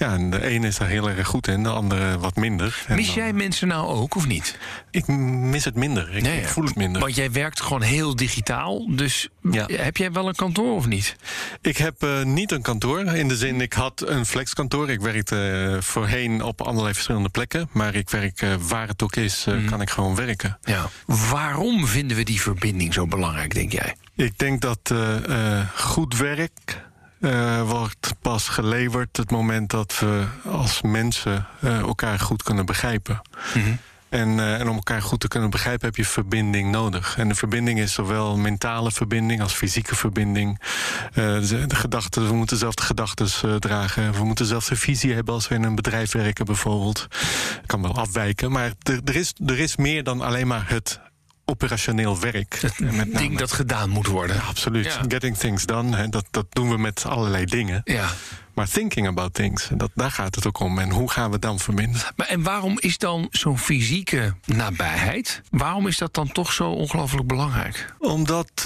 Ja, 0.00 0.12
en 0.12 0.30
de 0.30 0.42
ene 0.46 0.66
is 0.66 0.76
daar 0.76 0.88
heel 0.88 1.10
erg 1.10 1.26
goed 1.26 1.48
in, 1.48 1.62
de 1.62 1.68
andere 1.68 2.18
wat 2.18 2.36
minder. 2.36 2.84
En 2.86 2.96
Mis 2.96 3.06
dan- 3.06 3.14
jij 3.14 3.32
mensen 3.32 3.68
nou 3.68 3.86
ook 3.86 4.14
of 4.14 4.26
niet? 4.26 4.58
Ik 4.90 5.06
mis 5.06 5.64
het 5.64 5.74
minder. 5.74 6.16
Ik, 6.16 6.22
Nee, 6.22 6.36
ik 6.36 6.42
ja. 6.42 6.48
voel 6.48 6.64
het 6.64 6.74
minder. 6.76 7.00
Want 7.02 7.14
jij 7.14 7.32
werkt 7.32 7.60
gewoon 7.60 7.82
heel 7.82 8.16
digitaal. 8.16 8.86
Dus 8.96 9.28
Ja. 9.50 9.66
heb 9.72 9.96
jij 9.96 10.12
wel 10.12 10.28
een 10.28 10.34
kantoor 10.34 10.74
of 10.76 10.86
niet? 10.86 11.16
Ik 11.62 11.76
heb 11.76 12.02
eh, 12.02 12.22
niet 12.22 12.52
een 12.52 12.62
kantoor. 12.62 12.98
In 13.00 13.28
de 13.28 13.36
zin, 13.36 13.60
ik 13.60 13.72
had 13.72 14.02
een 14.08 14.26
flexkantoor. 14.26 14.90
Ik 14.90 15.00
werkte 15.00 15.70
eh, 15.76 15.82
voorheen 15.82 16.42
op 16.42 16.60
allerlei 16.60 16.94
verschillende 16.94 17.28
plekken. 17.28 17.68
Maar 17.72 17.94
ik 17.94 18.10
werk 18.10 18.42
eh, 18.42 18.54
waar 18.60 18.88
het 18.88 19.02
ook 19.02 19.16
is, 19.16 19.44
Mhm. 19.48 19.64
kan 19.66 19.80
ik 19.80 19.90
gewoon 19.90 20.14
werken. 20.14 20.58
Ja. 20.62 20.88
Waarom 21.06 21.86
vinden 21.86 22.16
we 22.16 22.22
die 22.22 22.40
verbinding 22.40 22.94
zo 22.94 23.06
belangrijk, 23.06 23.54
denk 23.54 23.72
jij? 23.72 23.94
Ik 24.16 24.38
denk 24.38 24.60
dat 24.60 24.94
goed 25.76 26.16
werk 26.16 26.88
eh, 27.20 27.62
wordt 27.62 28.14
pas 28.20 28.48
geleverd 28.48 29.16
het 29.16 29.30
moment 29.30 29.70
dat 29.70 29.98
we 29.98 30.24
als 30.44 30.82
mensen 30.82 31.46
eh, 31.60 31.78
elkaar 31.78 32.18
goed 32.18 32.42
kunnen 32.42 32.66
begrijpen. 32.66 33.20
En, 34.08 34.40
eh, 34.40 34.60
en 34.60 34.68
om 34.68 34.74
elkaar 34.74 35.02
goed 35.02 35.20
te 35.20 35.28
kunnen 35.28 35.50
begrijpen 35.50 35.86
heb 35.86 35.96
je 35.96 36.04
verbinding 36.04 36.70
nodig. 36.70 37.18
En 37.18 37.28
de 37.28 37.34
verbinding 37.34 37.78
is 37.78 37.92
zowel 37.92 38.36
mentale 38.36 38.90
verbinding 38.90 39.42
als 39.42 39.52
fysieke 39.52 39.96
verbinding. 39.96 40.60
De, 41.14 41.64
de 41.66 41.74
gedachten, 41.74 42.26
we 42.26 42.34
moeten 42.34 42.56
zelf 42.56 42.74
de 42.74 42.82
gedachten 42.82 43.60
dragen. 43.60 44.12
We 44.12 44.24
moeten 44.24 44.46
zelf 44.46 44.66
de 44.66 44.76
visie 44.76 45.14
hebben 45.14 45.34
als 45.34 45.48
we 45.48 45.54
in 45.54 45.62
een 45.62 45.74
bedrijf 45.74 46.12
werken 46.12 46.44
bijvoorbeeld. 46.44 47.06
kan 47.66 47.82
wel 47.82 47.96
afwijken, 47.96 48.52
maar 48.52 48.72
er, 49.04 49.16
is, 49.16 49.34
er 49.46 49.58
is 49.58 49.76
meer 49.76 50.04
dan 50.04 50.20
alleen 50.20 50.46
maar 50.46 50.64
het 50.68 51.00
operationeel 51.50 52.20
werk. 52.20 52.58
Het 52.60 53.16
ding 53.16 53.38
dat 53.38 53.52
gedaan 53.52 53.90
moet 53.90 54.06
worden. 54.06 54.36
ja, 54.36 54.42
absoluut. 54.42 54.84
Ja. 54.84 55.00
Getting 55.08 55.36
things 55.36 55.66
done, 55.66 55.96
hè, 55.96 56.08
dat, 56.08 56.24
dat 56.30 56.46
doen 56.50 56.68
we 56.68 56.78
met 56.78 57.04
allerlei 57.06 57.44
dingen. 57.44 57.80
Ja. 57.84 58.08
Maar 58.54 58.68
thinking 58.68 59.06
about 59.06 59.34
things, 59.34 59.68
dat, 59.72 59.90
daar 59.94 60.10
gaat 60.10 60.34
het 60.34 60.46
ook 60.46 60.60
om. 60.60 60.78
En 60.78 60.90
hoe 60.90 61.10
gaan 61.10 61.30
we 61.30 61.38
dan 61.38 61.58
verbinden? 61.58 62.00
Maar 62.16 62.26
en 62.26 62.42
waarom 62.42 62.76
is 62.78 62.98
dan 62.98 63.28
zo'n 63.30 63.58
fysieke 63.58 64.34
nabijheid... 64.44 65.42
waarom 65.50 65.86
is 65.86 65.98
dat 65.98 66.14
dan 66.14 66.32
toch 66.32 66.52
zo 66.52 66.70
ongelooflijk 66.70 67.26
belangrijk? 67.26 67.94
Omdat 67.98 68.50
eh, 68.56 68.64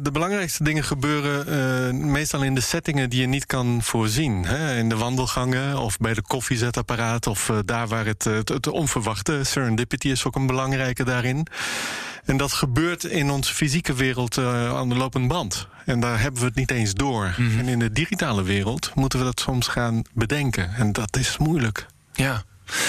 de 0.00 0.10
belangrijkste 0.12 0.64
dingen 0.64 0.84
gebeuren 0.84 1.46
eh, 1.46 1.94
meestal 1.94 2.42
in 2.42 2.54
de 2.54 2.60
settingen 2.60 3.10
die 3.10 3.20
je 3.20 3.26
niet 3.26 3.46
kan 3.46 3.82
voorzien. 3.82 4.44
Hè? 4.44 4.76
In 4.78 4.88
de 4.88 4.96
wandelgangen 4.96 5.78
of 5.78 5.98
bij 5.98 6.14
de 6.14 6.22
koffiezetapparaat 6.22 7.26
of 7.26 7.48
eh, 7.48 7.56
daar 7.64 7.88
waar 7.88 8.06
het, 8.06 8.24
het, 8.24 8.48
het 8.48 8.66
onverwachte, 8.66 9.44
serendipity 9.44 10.08
is 10.08 10.24
ook 10.24 10.36
een 10.36 10.46
belangrijke 10.46 11.04
daarin. 11.04 11.46
En 12.28 12.36
dat 12.36 12.52
gebeurt 12.52 13.04
in 13.04 13.30
onze 13.30 13.54
fysieke 13.54 13.94
wereld 13.94 14.36
eh, 14.36 14.76
aan 14.76 14.88
de 14.88 14.94
lopende 14.94 15.28
band. 15.28 15.66
En 15.84 16.00
daar 16.00 16.20
hebben 16.20 16.40
we 16.40 16.46
het 16.46 16.56
niet 16.56 16.70
eens 16.70 16.94
door. 16.94 17.34
En 17.38 17.68
in 17.68 17.78
de 17.78 17.92
digitale 17.92 18.42
wereld 18.42 18.94
moeten 18.94 19.18
we 19.18 19.24
dat 19.24 19.40
soms 19.40 19.68
gaan 19.68 20.02
bedenken. 20.12 20.74
En 20.74 20.92
dat 20.92 21.16
is 21.16 21.38
moeilijk. 21.38 21.86
Ja. 22.12 22.44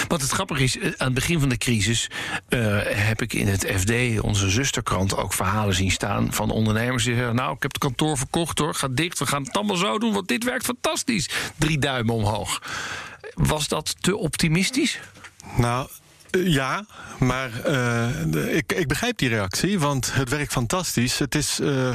Wat 0.08 0.22
het 0.22 0.31
grappige 0.31 0.63
is, 0.63 0.77
eh, 0.77 0.86
aan 0.86 1.05
het 1.05 1.13
begin 1.13 1.39
van 1.39 1.50
de 1.50 1.58
crisis 1.58 2.10
eh, 2.48 2.77
heb 2.84 3.22
ik 3.22 3.34
in 3.34 3.48
het 3.48 3.74
FD, 3.77 4.19
onze 4.22 4.50
zusterkrant, 4.50 5.17
ook 5.17 5.34
verhalen 5.34 5.75
zien 5.75 5.91
staan 5.91 6.34
van 6.34 6.51
ondernemers 6.51 7.03
die 7.03 7.15
zeggen: 7.15 7.36
Nou, 7.36 7.55
ik 7.55 7.62
heb 7.62 7.72
het 7.72 7.81
kantoor 7.81 8.17
verkocht 8.17 8.60
hoor, 8.60 8.75
gaat 8.75 8.98
dicht, 8.98 9.19
we 9.19 9.25
gaan 9.25 9.43
het 9.43 9.55
allemaal 9.55 9.75
zo 9.75 10.00
doen, 10.00 10.13
want 10.13 10.27
dit 10.27 10.43
werkt 10.43 10.65
fantastisch. 10.65 11.29
Drie 11.55 11.79
duimen 11.79 12.15
omhoog. 12.15 12.62
Was 13.34 13.67
dat 13.67 13.96
te 14.00 14.17
optimistisch? 14.17 15.00
Nou, 15.58 15.88
ja, 16.31 16.86
maar 17.19 17.51
de, 18.27 18.51
ik, 18.51 18.74
ik 18.74 18.88
begrijp 18.88 19.17
die 19.17 19.29
reactie, 19.29 19.79
want 19.79 20.13
het 20.13 20.29
werkt 20.29 20.51
fantastisch. 20.51 21.19
Het 21.19 21.36
is. 21.36 21.59
Uh, 21.59 21.91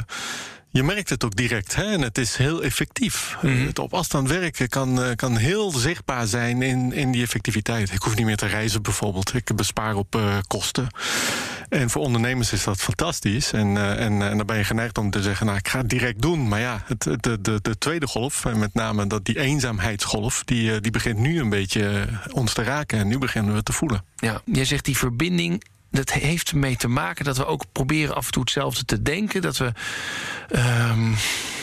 je 0.75 0.83
merkt 0.83 1.09
het 1.09 1.23
ook 1.23 1.35
direct 1.35 1.75
hè? 1.75 1.83
en 1.83 2.01
het 2.01 2.17
is 2.17 2.35
heel 2.35 2.63
effectief. 2.63 3.37
Mm 3.41 3.49
-hmm. 3.49 3.65
Het 3.65 3.79
op 3.79 3.93
afstand 3.93 4.29
werken 4.29 4.69
kan, 4.69 5.15
kan 5.15 5.37
heel 5.37 5.71
zichtbaar 5.71 6.27
zijn 6.27 6.61
in, 6.61 6.93
in 6.93 7.11
die 7.11 7.23
effectiviteit. 7.23 7.91
Ik 7.91 8.01
hoef 8.01 8.15
niet 8.15 8.25
meer 8.25 8.35
te 8.37 8.45
reizen 8.45 8.81
bijvoorbeeld. 8.81 9.33
Ik 9.33 9.55
bespaar 9.55 9.95
op 9.95 10.15
uh, 10.15 10.37
kosten. 10.47 10.87
En 11.69 11.89
voor 11.89 12.01
ondernemers 12.01 12.53
is 12.53 12.63
dat 12.63 12.81
fantastisch. 12.81 13.51
En, 13.51 13.67
uh, 13.67 13.99
en, 13.99 14.21
en 14.21 14.37
dan 14.37 14.45
ben 14.45 14.57
je 14.57 14.63
geneigd 14.63 14.97
om 14.97 15.09
te 15.09 15.21
zeggen, 15.21 15.45
nou, 15.45 15.57
ik 15.57 15.67
ga 15.67 15.77
het 15.77 15.89
direct 15.89 16.21
doen. 16.21 16.47
Maar 16.47 16.59
ja, 16.59 16.83
het, 16.85 17.03
de, 17.03 17.41
de, 17.41 17.59
de 17.61 17.77
tweede 17.77 18.07
golf, 18.07 18.45
en 18.45 18.59
met 18.59 18.73
name 18.73 19.07
dat 19.07 19.25
die 19.25 19.39
eenzaamheidsgolf... 19.39 20.43
Die, 20.43 20.81
die 20.81 20.91
begint 20.91 21.17
nu 21.17 21.39
een 21.39 21.49
beetje 21.49 22.07
ons 22.31 22.53
te 22.53 22.63
raken. 22.63 22.99
En 22.99 23.07
nu 23.07 23.17
beginnen 23.17 23.51
we 23.51 23.57
het 23.57 23.65
te 23.65 23.73
voelen. 23.73 24.03
Ja, 24.15 24.41
jij 24.45 24.65
zegt 24.65 24.85
die 24.85 24.97
verbinding 24.97 25.63
dat 25.95 26.11
heeft 26.11 26.49
ermee 26.49 26.75
te 26.75 26.87
maken 26.87 27.25
dat 27.25 27.37
we 27.37 27.45
ook 27.45 27.65
proberen 27.71 28.15
af 28.15 28.25
en 28.25 28.31
toe 28.31 28.41
hetzelfde 28.41 28.85
te 28.85 29.01
denken. 29.01 29.41
Dat 29.41 29.57
we 29.57 29.71
um, 30.89 31.15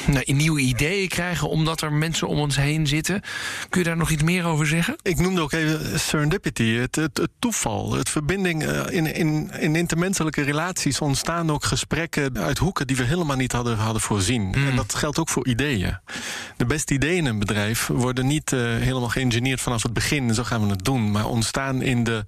nou, 0.06 0.32
nieuwe 0.32 0.60
ideeën 0.60 1.08
krijgen 1.08 1.48
omdat 1.48 1.80
er 1.80 1.92
mensen 1.92 2.28
om 2.28 2.38
ons 2.38 2.56
heen 2.56 2.86
zitten. 2.86 3.20
Kun 3.68 3.80
je 3.80 3.86
daar 3.86 3.96
nog 3.96 4.10
iets 4.10 4.22
meer 4.22 4.44
over 4.44 4.66
zeggen? 4.66 4.96
Ik 5.02 5.18
noemde 5.18 5.40
ook 5.40 5.52
even 5.52 6.00
serendipity, 6.00 6.74
het, 6.74 6.96
het, 6.96 7.16
het 7.16 7.30
toeval, 7.38 7.92
het 7.92 8.08
verbinding. 8.08 8.64
In, 8.88 9.14
in, 9.14 9.50
in 9.58 9.76
intermenselijke 9.76 10.42
relaties 10.42 11.00
ontstaan 11.00 11.50
ook 11.50 11.64
gesprekken 11.64 12.38
uit 12.38 12.58
hoeken 12.58 12.86
die 12.86 12.96
we 12.96 13.02
helemaal 13.02 13.36
niet 13.36 13.52
hadden, 13.52 13.76
hadden 13.76 14.02
voorzien. 14.02 14.42
Mm. 14.42 14.68
En 14.68 14.76
dat 14.76 14.94
geldt 14.94 15.18
ook 15.18 15.28
voor 15.28 15.46
ideeën. 15.46 15.98
De 16.56 16.66
beste 16.66 16.94
ideeën 16.94 17.16
in 17.16 17.26
een 17.26 17.38
bedrijf 17.38 17.86
worden 17.86 18.26
niet 18.26 18.52
uh, 18.52 18.60
helemaal 18.60 19.08
geïngineerd 19.08 19.60
vanaf 19.60 19.82
het 19.82 19.92
begin. 19.92 20.34
Zo 20.34 20.42
gaan 20.42 20.62
we 20.64 20.70
het 20.70 20.84
doen, 20.84 21.10
maar 21.10 21.26
ontstaan 21.26 21.82
in 21.82 22.04
de 22.04 22.24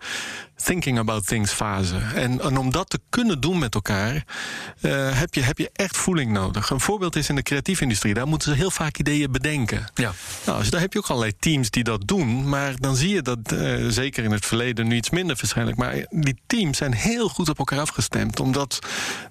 thinking 0.56 0.98
about 0.98 1.26
things 1.26 1.52
fase. 1.52 1.96
En, 2.14 2.40
en 2.40 2.56
om 2.56 2.70
dat 2.70 2.90
te 2.90 3.00
kunnen 3.08 3.40
doen 3.40 3.58
met 3.58 3.74
elkaar, 3.74 4.14
uh, 4.14 5.18
heb, 5.18 5.34
je, 5.34 5.40
heb 5.40 5.58
je 5.58 5.70
echt 5.72 5.96
voeling 5.96 6.32
nodig. 6.32 6.70
Een 6.70 6.80
voorbeeld 6.80 7.16
is 7.16 7.28
in 7.28 7.34
de 7.34 7.42
creatieve 7.42 7.82
industrie. 7.82 8.14
Daar 8.14 8.26
moeten 8.26 8.50
ze 8.50 8.56
heel 8.56 8.70
vaak 8.70 8.98
ideeën 8.98 9.32
bedenken. 9.32 9.84
Ja. 9.94 10.12
Nou, 10.46 10.58
dus 10.58 10.70
daar 10.70 10.80
heb 10.80 10.92
je 10.92 10.98
ook 10.98 11.06
allerlei 11.06 11.32
teams 11.38 11.70
die 11.70 11.84
dat 11.84 12.08
doen. 12.08 12.48
Maar 12.48 12.74
dan 12.78 12.96
zie 12.96 13.14
je 13.14 13.22
dat, 13.22 13.38
uh, 13.52 13.88
zeker 13.88 14.24
in 14.24 14.32
het 14.32 14.46
verleden, 14.46 14.86
nu 14.86 14.96
iets 14.96 15.10
minder 15.10 15.36
waarschijnlijk. 15.36 15.76
Maar 15.76 16.06
die 16.10 16.38
teams 16.46 16.78
zijn 16.78 16.94
heel 16.94 17.28
goed 17.28 17.48
op 17.48 17.58
elkaar 17.58 17.80
afgestemd. 17.80 18.40
Omdat 18.40 18.78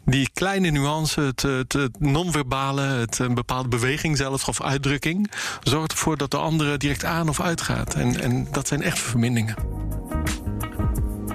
die 0.06 0.30
kleine 0.34 0.70
nuance, 0.70 1.22
het, 1.22 1.42
het, 1.42 1.74
het 1.74 2.00
non-verbale, 2.00 2.82
het, 2.82 3.20
een 3.20 3.34
bepaalde 3.34 3.70
beweging 3.70 4.18
zelfs 4.18 4.46
of 4.46 4.62
uitdrukking, 4.62 5.32
zorgt 5.64 5.92
ervoor 5.92 6.18
dat 6.18 6.32
de 6.32 6.38
andere 6.38 6.78
direct 6.78 7.06
aan 7.06 7.30
of 7.30 7.42
uitgaat. 7.42 7.94
En, 7.94 8.22
en 8.22 8.48
dat 8.52 8.68
zijn 8.68 8.82
echt 8.82 9.00
verbindingen. 9.00 9.56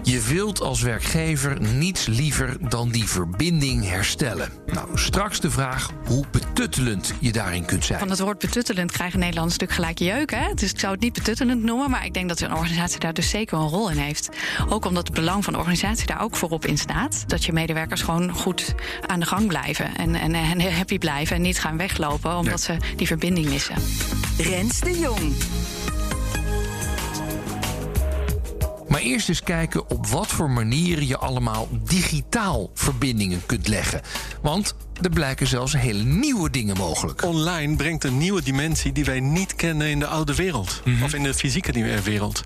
Je 0.09 0.21
wilt 0.21 0.61
als 0.61 0.81
werkgever 0.81 1.61
niets 1.61 2.07
liever 2.07 2.57
dan 2.69 2.91
die 2.91 3.05
verbinding 3.05 3.89
herstellen. 3.89 4.53
Nou, 4.67 4.99
straks 4.99 5.41
de 5.41 5.51
vraag 5.51 5.91
hoe 6.05 6.25
betuttelend 6.31 7.15
je 7.19 7.33
daarin 7.33 7.65
kunt 7.65 7.85
zijn. 7.85 7.99
Van 7.99 8.11
het 8.11 8.19
woord 8.19 8.39
betuttelend 8.39 8.93
krijgen 8.93 9.19
Nederlanders 9.19 9.59
natuurlijk 9.59 9.97
gelijk 9.97 10.17
jeuk. 10.17 10.31
Hè? 10.31 10.55
Dus 10.55 10.71
ik 10.71 10.79
zou 10.79 10.93
het 10.93 11.03
niet 11.03 11.13
betuttelend 11.13 11.63
noemen, 11.63 11.91
maar 11.91 12.05
ik 12.05 12.15
denk 12.15 12.29
dat 12.29 12.41
een 12.41 12.53
organisatie 12.53 12.99
daar 13.01 13.13
dus 13.13 13.31
zeker 13.31 13.59
een 13.59 13.69
rol 13.69 13.91
in 13.91 13.97
heeft. 13.97 14.29
Ook 14.69 14.85
omdat 14.85 15.07
het 15.07 15.17
belang 15.17 15.45
van 15.45 15.53
de 15.53 15.59
organisatie 15.59 16.07
daar 16.07 16.23
ook 16.23 16.37
voorop 16.37 16.67
in 16.67 16.79
staat. 16.79 17.25
Dat 17.27 17.45
je 17.45 17.53
medewerkers 17.53 18.03
gewoon 18.03 18.33
goed 18.33 18.75
aan 19.07 19.21
de 19.21 19.27
gang 19.27 19.47
blijven 19.47 19.97
en, 19.97 20.15
en, 20.15 20.35
en 20.35 20.75
happy 20.75 20.99
blijven 20.99 21.37
en 21.37 21.43
niet 21.43 21.61
gaan 21.61 21.77
weglopen 21.77 22.37
omdat 22.37 22.69
nee. 22.69 22.79
ze 22.81 22.95
die 22.97 23.07
verbinding 23.07 23.49
missen. 23.49 23.75
Rens 24.39 24.81
de 24.81 24.99
Jong. 24.99 25.35
Maar 28.99 29.07
eerst 29.07 29.29
eens 29.29 29.43
kijken 29.43 29.91
op 29.91 30.07
wat 30.07 30.27
voor 30.27 30.51
manieren 30.51 31.07
je 31.07 31.19
allemaal 31.19 31.69
digitaal 31.85 32.71
verbindingen 32.75 33.47
kunt 33.47 33.69
leggen. 33.69 34.01
Want 34.43 34.75
er 35.03 35.11
blijken 35.11 35.47
zelfs 35.47 35.73
hele 35.73 36.03
nieuwe 36.03 36.51
dingen 36.51 36.77
mogelijk. 36.77 37.25
Online 37.25 37.77
brengt 37.77 38.05
een 38.05 38.19
nieuwe 38.19 38.43
dimensie 38.43 38.93
die 38.93 39.05
wij 39.05 39.21
niet 39.21 39.55
kennen 39.55 39.89
in 39.89 39.99
de 39.99 40.07
oude 40.07 40.35
wereld. 40.35 40.81
Mm 40.85 40.95
-hmm. 40.95 41.03
Of 41.03 41.15
in 41.15 41.23
de 41.23 41.35
fysieke 41.35 42.01
wereld. 42.03 42.43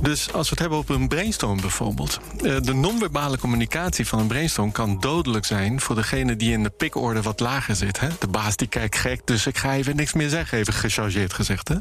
Dus 0.00 0.32
als 0.32 0.44
we 0.44 0.50
het 0.50 0.58
hebben 0.58 0.78
op 0.78 0.88
een 0.88 1.08
brainstorm 1.08 1.60
bijvoorbeeld. 1.60 2.20
De 2.40 2.74
non-verbale 2.74 3.38
communicatie 3.38 4.06
van 4.06 4.18
een 4.18 4.26
brainstorm 4.26 4.72
kan 4.72 5.00
dodelijk 5.00 5.44
zijn 5.44 5.80
voor 5.80 5.94
degene 5.94 6.36
die 6.36 6.52
in 6.52 6.62
de 6.62 6.70
pikorde 6.70 7.22
wat 7.22 7.40
lager 7.40 7.76
zit. 7.76 8.00
Hè? 8.00 8.08
De 8.18 8.28
baas 8.28 8.56
die 8.56 8.68
kijkt 8.68 8.96
gek, 8.96 9.20
dus 9.24 9.46
ik 9.46 9.58
ga 9.58 9.74
even 9.74 9.96
niks 9.96 10.12
meer 10.12 10.28
zeggen, 10.28 10.58
even 10.58 10.72
gechargeerd 10.72 11.32
gezegd. 11.32 11.68
Hè? 11.68 11.76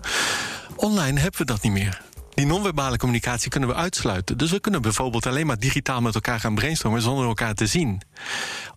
Online 0.75 1.19
hebben 1.19 1.39
we 1.39 1.45
dat 1.45 1.61
niet 1.61 1.71
meer. 1.71 2.01
Die 2.37 2.45
non-verbale 2.45 2.97
communicatie 2.97 3.49
kunnen 3.49 3.69
we 3.69 3.75
uitsluiten. 3.75 4.37
Dus 4.37 4.51
we 4.51 4.59
kunnen 4.59 4.81
bijvoorbeeld 4.81 5.25
alleen 5.25 5.45
maar 5.45 5.59
digitaal 5.59 6.01
met 6.01 6.15
elkaar 6.15 6.39
gaan 6.39 6.55
brainstormen 6.55 7.01
zonder 7.01 7.25
elkaar 7.25 7.53
te 7.53 7.65
zien. 7.65 8.01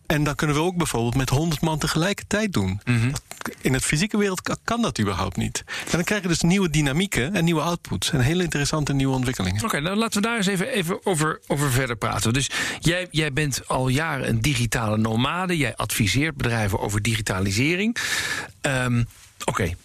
En 0.07 0.25
dan 0.25 0.35
kunnen 0.35 0.57
we 0.57 0.63
ook 0.63 0.77
bijvoorbeeld 0.77 1.15
met 1.15 1.29
100 1.29 1.61
man 1.61 1.79
tegelijkertijd 1.79 2.53
doen. 2.53 2.81
Mm 2.85 3.01
-hmm. 3.01 3.13
In 3.61 3.73
het 3.73 3.85
fysieke 3.85 4.17
wereld 4.17 4.59
kan 4.65 4.83
dat 4.83 5.01
überhaupt 5.01 5.37
niet. 5.37 5.65
En 5.67 5.91
dan 5.91 6.05
krijg 6.05 6.23
je 6.23 6.29
dus 6.29 6.41
nieuwe 6.41 6.71
dynamieken 6.71 7.35
en 7.35 7.45
nieuwe 7.45 7.61
outputs. 7.61 8.11
En 8.11 8.21
hele 8.21 8.43
interessante 8.43 8.93
nieuwe 8.93 9.15
ontwikkelingen. 9.15 9.57
Oké, 9.57 9.67
okay, 9.67 9.81
nou 9.81 9.97
laten 9.97 10.23
we 10.23 10.29
daar 10.29 10.37
eens 10.37 10.47
even, 10.47 10.69
even 10.69 11.07
over, 11.07 11.41
over 11.47 11.71
verder 11.71 11.97
praten. 11.97 12.33
Dus 12.33 12.51
jij, 12.79 13.09
jij 13.11 13.33
bent 13.33 13.69
al 13.69 13.89
jaren 13.89 14.29
een 14.29 14.41
digitale 14.41 14.97
nomade. 14.97 15.57
Jij 15.57 15.77
adviseert 15.77 16.37
bedrijven 16.37 16.81
over 16.81 17.03
digitalisering. 17.03 17.97
Um, 18.63 19.07
Oké, 19.41 19.51
okay. 19.51 19.77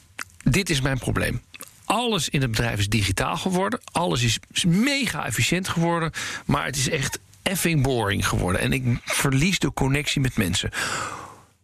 dit 0.44 0.70
is 0.70 0.82
mijn 0.82 0.98
probleem. 0.98 1.42
Alles 1.86 2.30
in 2.30 2.42
het 2.42 2.52
bedrijf 2.52 2.80
is 2.80 2.90
digitaal 2.90 3.38
geworden. 3.38 3.80
Alles 3.92 4.24
is 4.24 4.66
mega 4.66 5.26
efficiënt 5.26 5.68
geworden. 5.68 6.12
Maar 6.46 6.66
het 6.66 6.76
is 6.76 6.90
echt 6.90 7.20
effing 7.42 7.84
boring 7.84 8.28
geworden. 8.28 8.62
En 8.62 8.74
ik 8.74 8.84
verlies 9.06 9.60
de 9.60 9.74
connectie 9.74 10.22
met 10.22 10.38
mensen. 10.38 10.70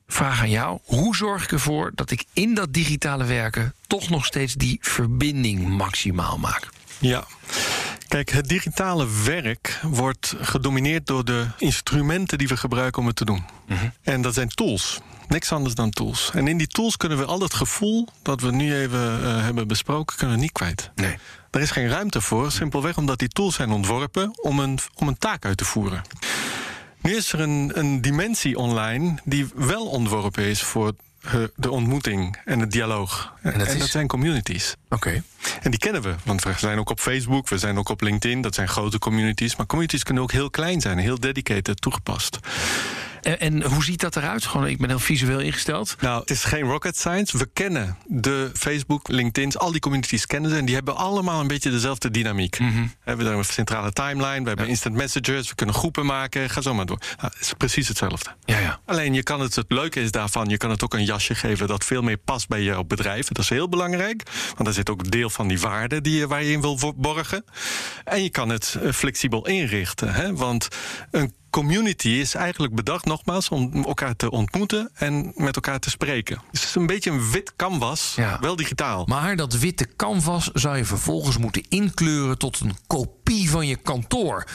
Vraag 0.08 0.42
aan 0.42 0.50
jou: 0.50 0.80
hoe 0.84 1.16
zorg 1.16 1.44
ik 1.44 1.52
ervoor 1.52 1.92
dat 1.96 2.12
ik 2.12 2.24
in 2.34 2.54
dat 2.54 2.74
digitale 2.74 3.24
werken 3.24 3.74
toch 3.88 4.10
nog 4.10 4.26
steeds 4.26 4.54
die 4.54 4.78
verbinding 4.82 5.68
maximaal 5.68 6.38
maak? 6.38 6.70
Ja. 7.00 7.26
Kijk, 8.08 8.30
het 8.30 8.48
digitale 8.48 9.08
werk 9.24 9.80
wordt 9.82 10.36
gedomineerd 10.40 11.08
door 11.08 11.26
de 11.26 11.48
instrumenten 11.58 12.38
die 12.38 12.48
we 12.48 12.58
gebruiken 12.58 13.02
om 13.02 13.08
het 13.08 13.16
te 13.16 13.26
doen. 13.26 13.44
Mm 13.68 13.78
-hmm. 13.78 13.94
En 14.02 14.22
dat 14.22 14.34
zijn 14.34 14.50
tools. 14.50 15.00
Niks 15.32 15.52
anders 15.52 15.76
dan 15.76 15.90
tools. 15.90 16.32
En 16.34 16.48
in 16.48 16.58
die 16.58 16.68
tools 16.68 16.98
kunnen 16.98 17.18
we 17.18 17.26
al 17.26 17.40
het 17.40 17.54
gevoel 17.54 18.08
dat 18.22 18.42
we 18.42 18.52
nu 18.52 18.76
even 18.76 19.20
uh, 19.22 19.44
hebben 19.44 19.68
besproken, 19.68 20.18
kunnen 20.18 20.36
we 20.36 20.42
niet 20.42 20.52
kwijt. 20.52 20.92
Nee. 20.96 21.18
Er 21.52 21.62
is 21.62 21.72
geen 21.72 21.88
ruimte 21.88 22.22
voor, 22.22 22.52
simpelweg 22.52 22.98
omdat 22.98 23.20
die 23.20 23.28
tools 23.28 23.56
zijn 23.56 23.72
ontworpen 23.72 24.32
om 24.42 24.60
een, 24.60 24.80
om 24.96 25.08
een 25.08 25.18
taak 25.18 25.46
uit 25.46 25.58
te 25.58 25.66
voeren. 25.66 26.02
Nu 27.02 27.16
is 27.16 27.34
er 27.34 27.40
een, 27.40 27.72
een 27.74 28.02
dimensie 28.02 28.58
online 28.58 29.18
die 29.24 29.48
wel 29.56 29.86
ontworpen 29.86 30.44
is 30.44 30.62
voor 30.62 30.94
de 31.56 31.72
ontmoeting 31.72 32.38
en 32.46 32.60
het 32.60 32.72
dialoog. 32.72 33.34
En 33.42 33.60
dat, 33.60 33.68
en 33.68 33.80
dat 33.80 33.90
zijn 33.90 34.08
communities. 34.08 34.76
Oké. 34.90 34.96
Okay. 34.96 35.24
En 35.62 35.72
die 35.72 35.80
kennen 35.80 36.02
we, 36.02 36.16
want 36.24 36.44
we 36.44 36.54
zijn 36.58 36.80
ook 36.80 36.90
op 36.90 37.00
Facebook, 37.00 37.50
we 37.50 37.58
zijn 37.58 37.78
ook 37.78 37.90
op 37.90 38.02
LinkedIn. 38.02 38.42
Dat 38.42 38.56
zijn 38.56 38.68
grote 38.68 39.00
communities. 39.00 39.56
Maar 39.56 39.66
communities 39.66 40.04
kunnen 40.04 40.24
ook 40.24 40.32
heel 40.32 40.50
klein 40.50 40.82
zijn, 40.82 40.98
heel 40.98 41.20
dedicated 41.20 41.82
toegepast. 41.82 42.40
En, 43.22 43.40
en, 43.40 43.64
hoe 43.64 43.84
ziet 43.84 44.02
dat 44.02 44.16
eruit? 44.16 44.46
Gewoon, 44.46 44.68
ik 44.68 44.78
ben 44.78 44.90
heel 44.90 45.00
visueel 45.00 45.40
ingesteld. 45.40 45.96
Nou, 46.00 46.20
het 46.20 46.30
is 46.30 46.44
geen 46.44 46.64
rocket 46.64 46.98
science. 46.98 47.38
We 47.38 47.50
kennen 47.54 47.98
de 48.08 48.50
Facebook, 48.54 49.08
LinkedIn's, 49.08 49.58
al 49.58 49.72
die 49.72 49.80
communities 49.80 50.26
kennen 50.26 50.52
ze. 50.52 50.58
En 50.58 50.66
die 50.66 50.76
hebben 50.76 50.96
allemaal 50.96 51.40
een 51.40 51.48
beetje 51.48 51.72
dezelfde 51.72 52.12
dynamiek. 52.12 52.60
Mm 52.60 52.72
-hmm. 52.72 52.86
We 52.86 52.94
hebben 53.04 53.28
een 53.28 53.46
centrale 53.46 53.92
timeline, 53.92 54.42
we 54.42 54.48
hebben 54.48 54.66
ja. 54.66 54.72
instant 54.72 54.96
messages, 54.96 55.50
we 55.50 55.56
kunnen 55.56 55.76
groepen 55.76 56.06
maken. 56.06 56.50
Ga 56.50 56.62
zo 56.62 56.74
maar 56.74 56.86
door. 56.86 57.00
Nou, 57.18 57.32
het 57.34 57.42
is 57.42 57.54
precies 57.58 57.88
hetzelfde. 57.88 58.30
Ja, 58.46 58.60
ja. 58.60 58.80
Alleen 58.86 59.14
je 59.14 59.24
kan 59.24 59.40
het, 59.40 59.56
het 59.56 59.72
leuke 59.72 60.02
is 60.02 60.12
daarvan, 60.12 60.50
je 60.50 60.58
kan 60.58 60.70
het 60.70 60.84
ook 60.84 60.94
een 60.94 61.06
jasje 61.06 61.36
geven 61.36 61.68
dat 61.68 61.86
veel 61.86 62.02
meer 62.02 62.18
past 62.18 62.48
bij 62.48 62.64
jouw 62.64 62.84
bedrijf. 62.84 63.28
Dat 63.28 63.44
is 63.44 63.50
heel 63.50 63.70
belangrijk. 63.70 64.24
Want 64.46 64.66
daar 64.66 64.74
zit 64.74 64.90
ook 64.90 65.02
een 65.02 65.10
deel 65.10 65.30
van 65.30 65.48
die 65.48 65.60
waarde 65.60 66.02
die 66.02 66.18
je, 66.18 66.28
waar 66.28 66.44
je 66.44 66.52
in 66.52 66.62
wil 66.62 66.94
borgen. 66.96 67.44
En 68.04 68.24
je 68.24 68.30
kan 68.30 68.50
het 68.50 68.78
flexibel 68.92 69.48
inrichten. 69.48 70.14
Hè? 70.14 70.36
Want 70.36 70.68
een 71.12 71.34
community 71.52 72.10
is 72.10 72.36
eigenlijk 72.36 72.76
bedacht, 72.76 73.06
nogmaals, 73.06 73.50
om 73.50 73.86
elkaar 73.86 74.16
te 74.16 74.32
ontmoeten 74.32 74.90
en 74.94 75.32
met 75.36 75.56
elkaar 75.56 75.80
te 75.80 75.90
spreken. 75.90 76.42
Dus 76.52 76.60
het 76.60 76.70
is 76.70 76.76
een 76.76 76.86
beetje 76.86 77.12
een 77.12 77.32
wit 77.32 77.54
canvas, 77.56 78.14
ja. 78.16 78.38
wel 78.40 78.56
digitaal. 78.56 79.06
Maar 79.06 79.36
dat 79.36 79.58
witte 79.58 79.88
canvas 79.96 80.50
zou 80.54 80.78
je 80.78 80.86
vervolgens 80.86 81.38
moeten 81.38 81.64
inkleuren 81.70 82.38
tot 82.38 82.60
een 82.60 82.76
kopie 82.88 83.50
van 83.50 83.68
je 83.68 83.76
kantoor. 83.76 84.46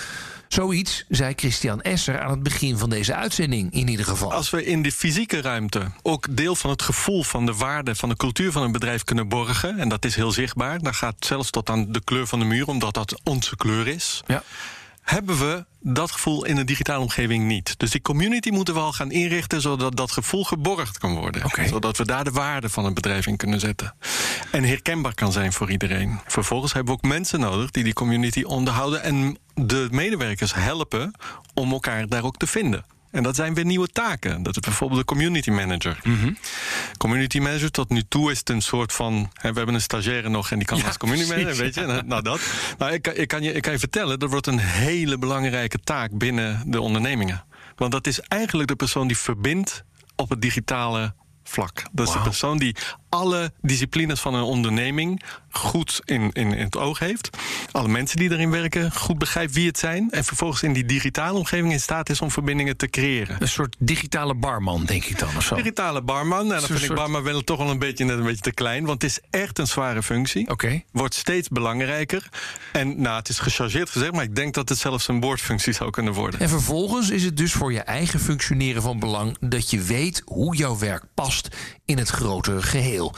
Zoiets 0.49 1.05
zei 1.09 1.33
Christian 1.37 1.83
Esser 1.83 2.21
aan 2.21 2.31
het 2.31 2.43
begin 2.43 2.79
van 2.79 2.91
deze 2.91 3.15
uitzending 3.15 3.73
in 3.73 3.89
ieder 3.89 4.07
geval. 4.07 4.33
Als 4.33 4.51
we 4.51 4.65
in 4.65 4.83
de 4.83 4.93
fysieke 4.93 5.41
ruimte 5.41 5.91
ook 6.03 6.37
deel 6.37 6.57
van 6.57 6.71
het 6.71 6.83
gevoel 6.83 7.23
van 7.23 7.47
de 7.47 7.55
waarde 7.55 7.95
van 7.95 8.09
de 8.09 8.17
cultuur 8.17 8.53
van 8.53 8.63
een 8.63 8.73
bedrijf 8.73 9.05
kunnen 9.05 9.29
borgen, 9.29 9.79
en 9.79 9.89
dat 9.89 10.05
is 10.05 10.15
heel 10.15 10.33
zichtbaar, 10.33 10.79
dan 10.79 10.95
gaat 10.95 11.15
zelfs 11.19 11.51
tot 11.51 11.71
aan 11.71 11.93
de 11.93 12.01
kleur 12.05 12.27
van 12.27 12.39
de 12.39 12.45
muur, 12.45 12.67
omdat 12.67 12.95
dat 12.95 13.21
onze 13.25 13.57
kleur 13.57 13.87
is. 13.87 14.23
Ja 14.27 14.43
hebben 15.07 15.39
we 15.39 15.65
dat 15.81 16.11
gevoel 16.11 16.45
in 16.45 16.57
een 16.57 16.67
digitale 16.67 17.03
omgeving 17.03 17.45
niet. 17.45 17.79
Dus 17.79 17.91
die 17.91 18.03
community 18.03 18.51
moeten 18.51 18.75
we 18.75 18.81
al 18.81 18.93
gaan 18.93 19.11
inrichten 19.11 19.61
zodat 19.61 19.97
dat 19.97 20.11
gevoel 20.13 20.45
geborgd 20.45 20.99
kan 20.99 21.15
worden. 21.15 21.43
Zodat 21.69 21.97
we 21.97 22.05
daar 22.05 22.25
de 22.25 22.31
waarde 22.31 22.69
van 22.69 22.85
het 22.85 22.95
bedrijf 22.95 23.27
in 23.27 23.37
kunnen 23.37 23.61
zetten. 23.61 23.95
En 24.51 24.65
herkenbaar 24.65 25.15
kan 25.15 25.33
zijn 25.33 25.53
voor 25.53 25.71
iedereen. 25.71 26.21
Vervolgens 26.27 26.73
hebben 26.73 26.93
we 26.93 26.99
ook 26.99 27.11
mensen 27.11 27.41
nodig 27.41 27.71
die 27.71 27.85
die 27.85 27.93
community 27.93 28.43
onderhouden 28.43 29.03
en 29.03 29.39
de 29.55 29.89
medewerkers 29.91 30.55
helpen 30.55 31.13
om 31.55 31.73
elkaar 31.73 32.07
daar 32.07 32.25
ook 32.25 32.37
te 32.37 32.47
vinden. 32.47 32.85
En 33.17 33.23
dat 33.23 33.37
zijn 33.37 33.55
weer 33.55 33.65
nieuwe 33.65 33.89
taken. 33.89 34.43
Dat 34.43 34.57
is 34.57 34.61
bijvoorbeeld 34.61 35.01
de 35.01 35.07
community 35.07 35.51
manager. 35.51 35.99
Community 36.99 37.39
manager, 37.39 37.71
tot 37.71 37.89
nu 37.89 38.03
toe 38.09 38.31
is 38.31 38.39
het 38.39 38.49
een 38.51 38.63
soort 38.63 38.93
van. 38.93 39.31
Hè, 39.33 39.51
we 39.51 39.57
hebben 39.57 39.75
een 39.75 39.81
stagiaire 39.81 40.29
nog 40.29 40.51
en 40.51 40.59
die 40.59 40.67
kan 40.67 40.79
Ja, 40.79 40.87
als 40.87 40.97
community 40.97 41.29
precies, 41.29 41.45
manager, 41.45 41.65
weet 41.65 41.75
je. 41.75 41.93
Nou, 41.93 42.07
Nou, 42.07 42.23
dat. 42.23 42.41
Nou, 42.79 42.93
ik, 42.93 43.07
ik, 43.07 43.29
kan 43.29 43.43
je, 43.43 43.53
ik 43.53 43.63
kan 43.63 43.73
je 43.73 43.79
vertellen, 43.79 44.19
dat 44.19 44.31
wordt 44.31 44.47
een 44.47 44.59
hele 44.59 45.19
belangrijke 45.19 45.79
taak 45.81 46.19
binnen 46.19 46.63
de 46.67 46.81
ondernemingen. 46.81 47.45
Want 47.77 47.93
dat 47.93 48.07
is 48.07 48.21
eigenlijk 48.21 48.69
de 48.69 48.77
persoon 48.77 49.07
die 49.07 49.19
verbindt 49.19 49.85
op 50.17 50.29
het 50.29 50.41
digitale 50.41 51.15
vlak. 51.49 51.83
Dat 51.93 52.07
is 52.07 52.13
de 52.13 52.21
persoon 52.21 52.59
die 52.59 52.77
alle 53.09 53.53
disciplines 53.63 54.21
van 54.21 54.35
een 54.35 54.43
onderneming 54.43 55.23
goed 55.51 56.01
in, 56.05 56.31
in, 56.33 56.53
in 56.53 56.65
het 56.65 56.77
oog 56.77 56.99
heeft. 56.99 57.31
Alle 57.71 57.89
mensen 57.89 58.17
die 58.17 58.31
erin 58.31 58.51
werken 58.51 58.93
goed 58.93 59.19
begrijpt 59.19 59.55
wie 59.55 59.67
het 59.67 59.79
zijn. 59.79 60.11
En 60.11 60.25
vervolgens 60.25 60.63
in 60.63 60.73
die 60.73 60.85
digitale 60.85 61.39
omgeving 61.39 61.73
in 61.73 61.81
staat 61.81 62.09
is 62.09 62.21
om 62.21 62.31
verbindingen 62.31 62.77
te 62.77 62.89
creëren. 62.89 63.37
Een 63.39 63.49
soort 63.49 63.77
digitale 63.79 64.35
barman, 64.35 64.85
denk 64.85 65.05
ik 65.05 65.19
dan, 65.19 65.37
of 65.37 65.45
zo. 65.45 65.55
Digitale 65.55 66.03
barman. 66.03 66.41
En 66.41 66.49
dan 66.49 66.61
Zo'n 66.61 66.77
vind 66.77 66.91
ik 66.91 66.97
barman 66.97 67.23
wel 67.23 67.45
toch 67.45 67.59
wel 67.59 67.71
een 67.71 67.79
beetje, 67.79 68.05
net 68.05 68.19
een 68.19 68.25
beetje 68.25 68.43
te 68.43 68.53
klein. 68.53 68.85
Want 68.85 69.03
het 69.03 69.11
is 69.11 69.21
echt 69.31 69.59
een 69.59 69.67
zware 69.67 70.03
functie. 70.03 70.51
Oké. 70.51 70.83
Wordt 70.93 71.15
steeds 71.15 71.49
belangrijker. 71.49 72.29
En 72.73 73.01
nou, 73.01 73.17
het 73.17 73.29
is 73.29 73.39
gechargeerd 73.39 73.91
gezegd, 73.91 74.13
maar 74.13 74.25
ik 74.25 74.37
denk 74.37 74.55
dat 74.55 74.69
het 74.69 74.79
zelfs 74.79 75.09
een 75.09 75.21
woordfunctie 75.21 75.73
zou 75.73 75.91
kunnen 75.91 76.13
worden. 76.13 76.41
En 76.41 76.49
vervolgens 76.49 77.11
is 77.11 77.25
het 77.25 77.37
dus 77.37 77.53
voor 77.53 77.73
je 77.73 77.81
eigen 77.81 78.21
functioneren 78.21 78.83
van 78.83 78.99
belang 78.99 79.37
dat 79.41 79.71
je 79.71 79.81
weet 79.81 80.23
hoe 80.25 80.57
jouw 80.57 80.79
werk 80.79 81.05
past 81.15 81.36
in 81.85 81.99
het 81.99 82.09
grotere 82.09 82.63
geheel. 82.63 83.15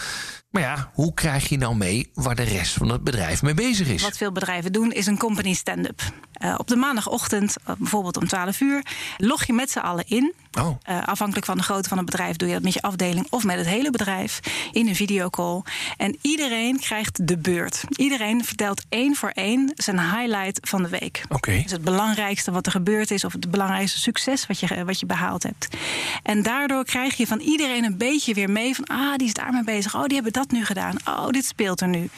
Maar 0.51 0.63
ja, 0.63 0.91
hoe 0.95 1.15
krijg 1.15 1.49
je 1.49 1.59
nou 1.59 1.77
mee 1.77 2.11
waar 2.15 2.35
de 2.35 2.43
rest 2.43 2.73
van 2.73 2.89
het 2.89 3.05
bedrijf 3.05 3.43
mee 3.43 3.55
bezig 3.55 3.89
is? 3.89 4.03
Wat 4.03 4.17
veel 4.17 4.33
bedrijven 4.33 4.73
doen, 4.73 4.93
is 4.93 5.07
een 5.07 5.19
company 5.19 5.55
stand-up. 5.55 6.03
Eh, 6.33 6.55
op 6.59 6.69
de 6.69 6.77
maandagochtend, 6.77 7.57
eh, 7.65 7.75
bijvoorbeeld 7.79 8.17
om 8.17 8.27
12 8.27 8.61
uur, 8.61 8.83
log 9.17 9.45
je 9.45 9.53
met 9.53 9.71
z'n 9.71 9.79
allen 9.79 10.05
in. 10.07 10.35
Oh. 10.61 10.77
Eh, 10.83 11.03
afhankelijk 11.05 11.47
van 11.47 11.57
de 11.57 11.63
grootte 11.63 11.89
van 11.89 11.99
het 11.99 12.07
bedrijf 12.07 12.37
doe 12.37 12.49
je 12.49 12.55
dat 12.55 12.63
met 12.63 12.73
je 12.73 12.83
afdeling 12.83 13.27
of 13.31 13.45
met 13.45 13.57
het 13.57 13.67
hele 13.67 13.91
bedrijf 13.91 14.41
in 14.73 14.89
een 14.89 14.95
videocall. 14.95 15.63
En 15.97 16.19
iedereen 16.23 16.81
krijgt 16.81 17.27
de 17.27 17.39
beurt. 17.39 17.85
Iedereen 17.89 18.45
vertelt 18.45 18.83
één 18.89 19.17
voor 19.17 19.31
één 19.31 19.73
zijn 19.75 20.01
highlight 20.01 20.69
van 20.69 20.83
de 20.83 20.89
week. 20.89 21.23
Oké. 21.29 21.63
Dus 21.63 21.73
het 21.73 21.85
belangrijkste 21.85 22.51
wat 22.51 22.67
er 22.67 22.73
gebeurd 22.73 23.11
is, 23.11 23.25
of 23.25 23.33
het 23.33 23.51
belangrijkste 23.51 23.99
succes 23.99 24.47
wat 24.47 24.61
je, 24.61 24.85
wat 24.85 25.01
je 25.01 25.07
behaald 25.07 25.43
hebt. 25.43 25.69
En 26.23 26.43
daardoor 26.43 26.85
krijg 26.85 27.17
je 27.17 27.27
van 27.27 27.41
iedereen 27.41 27.85
een 27.85 27.97
beetje 27.97 28.35
weer 28.35 28.51
mee 28.51 28.75
van, 28.75 28.85
ah, 28.85 29.17
die 29.17 29.27
is 29.27 29.35
daarmee 29.35 29.65
bezig. 29.65 29.95
Oh, 29.95 30.05
die 30.05 30.15
hebben 30.15 30.33
dat 30.39 30.51
nu 30.51 30.65
gedaan. 30.65 30.97
Oh, 31.05 31.29
dit 31.29 31.45
speelt 31.45 31.81
er 31.81 31.89
nu. 31.89 32.09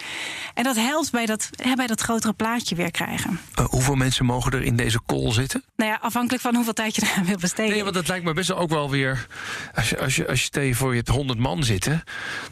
En 0.61 0.67
dat 0.67 0.77
helpt 0.77 1.11
bij 1.11 1.27
dat, 1.27 1.51
hè, 1.63 1.75
bij 1.75 1.87
dat 1.87 2.01
grotere 2.01 2.33
plaatje 2.33 2.75
weer 2.75 2.91
krijgen. 2.91 3.41
Eh, 3.55 3.65
hoeveel 3.65 3.95
mensen 3.95 4.25
mogen 4.25 4.53
er 4.53 4.63
in 4.63 4.77
deze 4.77 5.01
call 5.07 5.33
zitten? 5.33 5.65
Nou 5.77 5.91
ja, 5.91 5.99
afhankelijk 6.01 6.43
van 6.43 6.55
hoeveel 6.55 6.73
tijd 6.73 6.95
je 6.95 7.03
eraan 7.03 7.25
wil 7.25 7.37
besteden. 7.37 7.73
Nee, 7.73 7.83
want 7.83 7.95
dat 7.95 8.09
lijkt 8.09 8.25
me 8.25 8.33
best 8.33 8.49
wel 8.49 8.59
ook 8.59 8.71
wel 8.71 8.91
weer. 8.91 9.27
Als 9.75 9.91
je, 9.91 9.99
als 9.99 10.17
je, 10.17 10.29
als 10.29 10.39
je 10.39 10.45
stel 10.45 10.63
je 10.63 10.75
voor 10.75 10.91
je 10.91 10.97
hebt 10.97 11.09
100 11.09 11.39
man 11.39 11.65
zitten, 11.65 12.03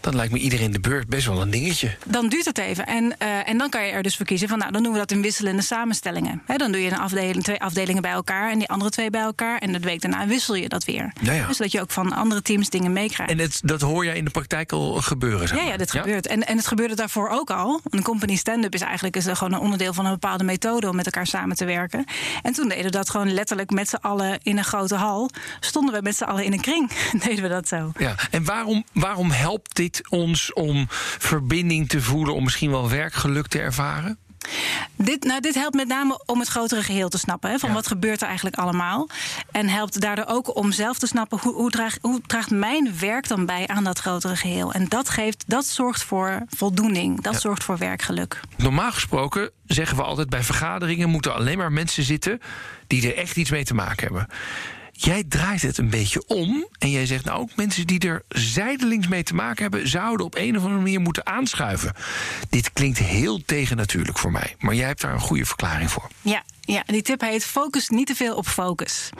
dan 0.01 0.17
lijkt 0.17 0.33
me 0.33 0.39
iedereen 0.39 0.73
de 0.73 0.81
beurt 0.81 1.09
best 1.09 1.27
wel 1.27 1.41
een 1.41 1.51
dingetje. 1.51 1.97
Dan 2.05 2.29
duurt 2.29 2.45
het 2.45 2.59
even. 2.59 2.87
En, 2.87 3.19
eh, 3.19 3.49
en 3.49 3.59
dan 3.59 3.71
kan 3.71 3.87
je 3.87 3.93
er 3.93 4.03
dus 4.03 4.17
voor 4.17 4.27
kiezen 4.27 4.49
van, 4.49 4.59
nou, 4.59 4.73
dan 4.73 4.83
doen 4.83 4.93
we 4.93 4.99
dat 4.99 5.11
in 5.11 5.23
wisselende 5.23 5.63
samenstellingen. 5.63 6.43
Hè, 6.47 6.57
dan 6.57 6.73
doe 6.73 6.83
je 6.83 6.91
een 6.91 6.99
afdeling, 6.99 7.45
twee 7.45 7.61
afdelingen 7.61 8.03
bij 8.03 8.13
elkaar 8.13 8.51
en 8.51 8.59
die 8.59 8.69
andere 8.69 8.91
twee 8.91 9.11
bij 9.11 9.23
elkaar. 9.23 9.59
En 9.59 9.73
de 9.73 9.79
week 9.79 10.01
daarna 10.01 10.27
wissel 10.27 10.55
je 10.55 10.69
dat 10.69 10.85
weer. 10.85 11.13
Ja, 11.21 11.33
ja. 11.33 11.47
Dus 11.47 11.57
dat 11.57 11.73
je 11.73 11.81
ook 11.81 11.91
van 11.91 12.13
andere 12.13 12.43
teams 12.43 12.69
dingen 12.69 12.93
meekrijgt. 12.93 13.33
En 13.33 13.39
het, 13.39 13.61
dat 13.65 13.81
hoor 13.81 14.05
jij 14.05 14.17
in 14.17 14.25
de 14.25 14.31
praktijk 14.31 14.73
al 14.73 14.95
gebeuren. 14.95 15.49
Zeg 15.49 15.59
Ja, 15.59 15.65
ja, 15.65 15.77
dit 15.77 15.91
gebeurt. 15.91 16.27
En, 16.27 16.47
en 16.47 16.57
het 16.57 16.67
gebeurde 16.67 16.95
daarvoor 16.95 17.29
ook 17.29 17.51
al. 17.51 17.81
Een 17.99 18.05
company 18.05 18.37
stand-up 18.37 18.75
is 18.75 18.81
eigenlijk 18.81 19.17
is 19.17 19.25
gewoon 19.25 19.53
een 19.53 19.61
onderdeel 19.61 19.93
van 19.93 20.05
een 20.05 20.13
bepaalde 20.13 20.45
methode 20.45 20.89
om 20.89 20.97
met 20.97 21.05
elkaar 21.05 21.27
samen 21.27 21.57
te 21.57 21.65
werken. 21.65 22.05
En 22.43 22.53
toen 22.53 22.69
deden 22.69 22.85
we 22.85 22.91
dat 22.91 23.11
gewoon 23.11 23.33
letterlijk 23.33 23.71
met 23.71 23.89
z'n 23.89 23.97
allen 24.01 24.39
in 24.43 24.59
een 24.59 24.65
grote 24.65 24.95
hal. 24.95 25.31
Stonden 25.61 25.95
we 25.95 26.01
met 26.03 26.17
z'n 26.17 26.25
allen 26.25 26.45
in 26.45 26.53
een 26.53 26.61
kring. 26.61 26.91
deden 27.25 27.43
we 27.43 27.49
dat 27.49 27.69
zo. 27.69 27.93
Ja, 27.99 28.15
en 28.31 28.45
waarom, 28.45 28.85
waarom 28.93 29.31
helpt 29.31 29.77
dit 29.77 30.03
ons 30.09 30.53
om 30.53 30.87
verbinding 31.19 31.89
te 31.89 32.03
voelen, 32.03 32.35
om 32.35 32.45
misschien 32.45 32.71
wel 32.71 32.89
werkgeluk 32.89 33.47
te 33.47 33.59
ervaren? 33.59 34.19
Dit, 34.97 35.25
nou, 35.25 35.41
dit 35.41 35.55
helpt 35.55 35.75
met 35.75 35.89
name 35.89 36.23
om 36.27 36.39
het 36.39 36.49
grotere 36.49 36.83
geheel 36.83 37.09
te 37.09 37.19
snappen. 37.19 37.51
Hè, 37.51 37.59
van 37.59 37.69
Ja. 37.69 37.75
wat 37.75 37.87
gebeurt 37.87 38.21
er 38.21 38.27
eigenlijk 38.27 38.57
allemaal. 38.57 39.09
En 39.51 39.69
helpt 39.69 40.01
daardoor 40.01 40.27
ook 40.27 40.57
om 40.57 40.73
zelf 40.73 40.99
te 40.99 41.07
snappen 41.07 41.39
hoe, 41.41 41.55
hoe, 41.55 41.71
draagt, 41.71 41.99
hoe 42.03 42.21
draagt 42.27 42.51
mijn 42.51 42.99
werk 42.99 43.29
dan 43.29 43.47
bij 43.47 43.67
aan 43.67 43.85
dat 43.85 43.99
grotere 43.99 44.37
geheel. 44.37 44.73
En 44.73 44.89
dat, 44.89 45.09
geeft, 45.09 45.45
dat 45.47 45.65
zorgt 45.67 46.03
voor 46.03 46.43
voldoening. 46.49 47.21
Dat 47.21 47.41
zorgt 47.41 47.65
voor 47.65 47.79
werkgeluk. 47.79 48.41
Normaal 48.57 48.93
gesproken 48.93 49.51
zeggen 49.67 49.97
we 49.97 50.03
altijd 50.03 50.29
bij 50.29 50.43
vergaderingen 50.43 51.09
moeten 51.09 51.35
alleen 51.35 51.59
maar 51.59 51.73
mensen 51.73 52.03
zitten 52.03 52.41
die 52.87 53.07
er 53.13 53.17
echt 53.17 53.37
iets 53.37 53.51
mee 53.51 53.65
te 53.65 53.75
maken 53.75 54.05
hebben. 54.07 54.27
Jij 55.01 55.25
draait 55.29 55.63
het 55.63 55.79
een 55.79 55.91
beetje 55.91 56.27
om 56.27 56.69
en 56.79 56.91
jij 56.91 57.07
zegt 57.07 57.25
nou 57.25 57.41
ook 57.41 57.57
mensen 57.57 57.87
die 57.87 58.01
er 58.01 58.23
zijdelings 58.29 59.09
mee 59.09 59.23
te 59.23 59.35
maken 59.35 59.63
hebben, 59.63 59.89
zouden 59.89 60.27
op 60.27 60.35
een 60.35 60.57
of 60.57 60.63
andere 60.63 60.81
manier 60.81 61.01
moeten 61.01 61.27
aanschuiven. 61.27 61.93
Dit 62.49 62.73
klinkt 62.73 62.99
heel 62.99 63.45
tegennatuurlijk 63.45 64.19
voor 64.19 64.33
mij, 64.33 64.55
maar 64.59 64.75
jij 64.75 64.87
hebt 64.87 65.01
daar 65.01 65.13
een 65.13 65.21
goede 65.21 65.45
verklaring 65.45 65.91
voor. 65.91 66.09
Ja, 66.23 66.43
ja, 66.73 66.83
die 66.87 67.03
tip 67.03 67.21
heet 67.21 67.45
focus 67.45 67.89
niet 67.89 68.07
te 68.07 68.15
veel 68.15 68.37
op 68.37 68.47
focus. 68.47 69.11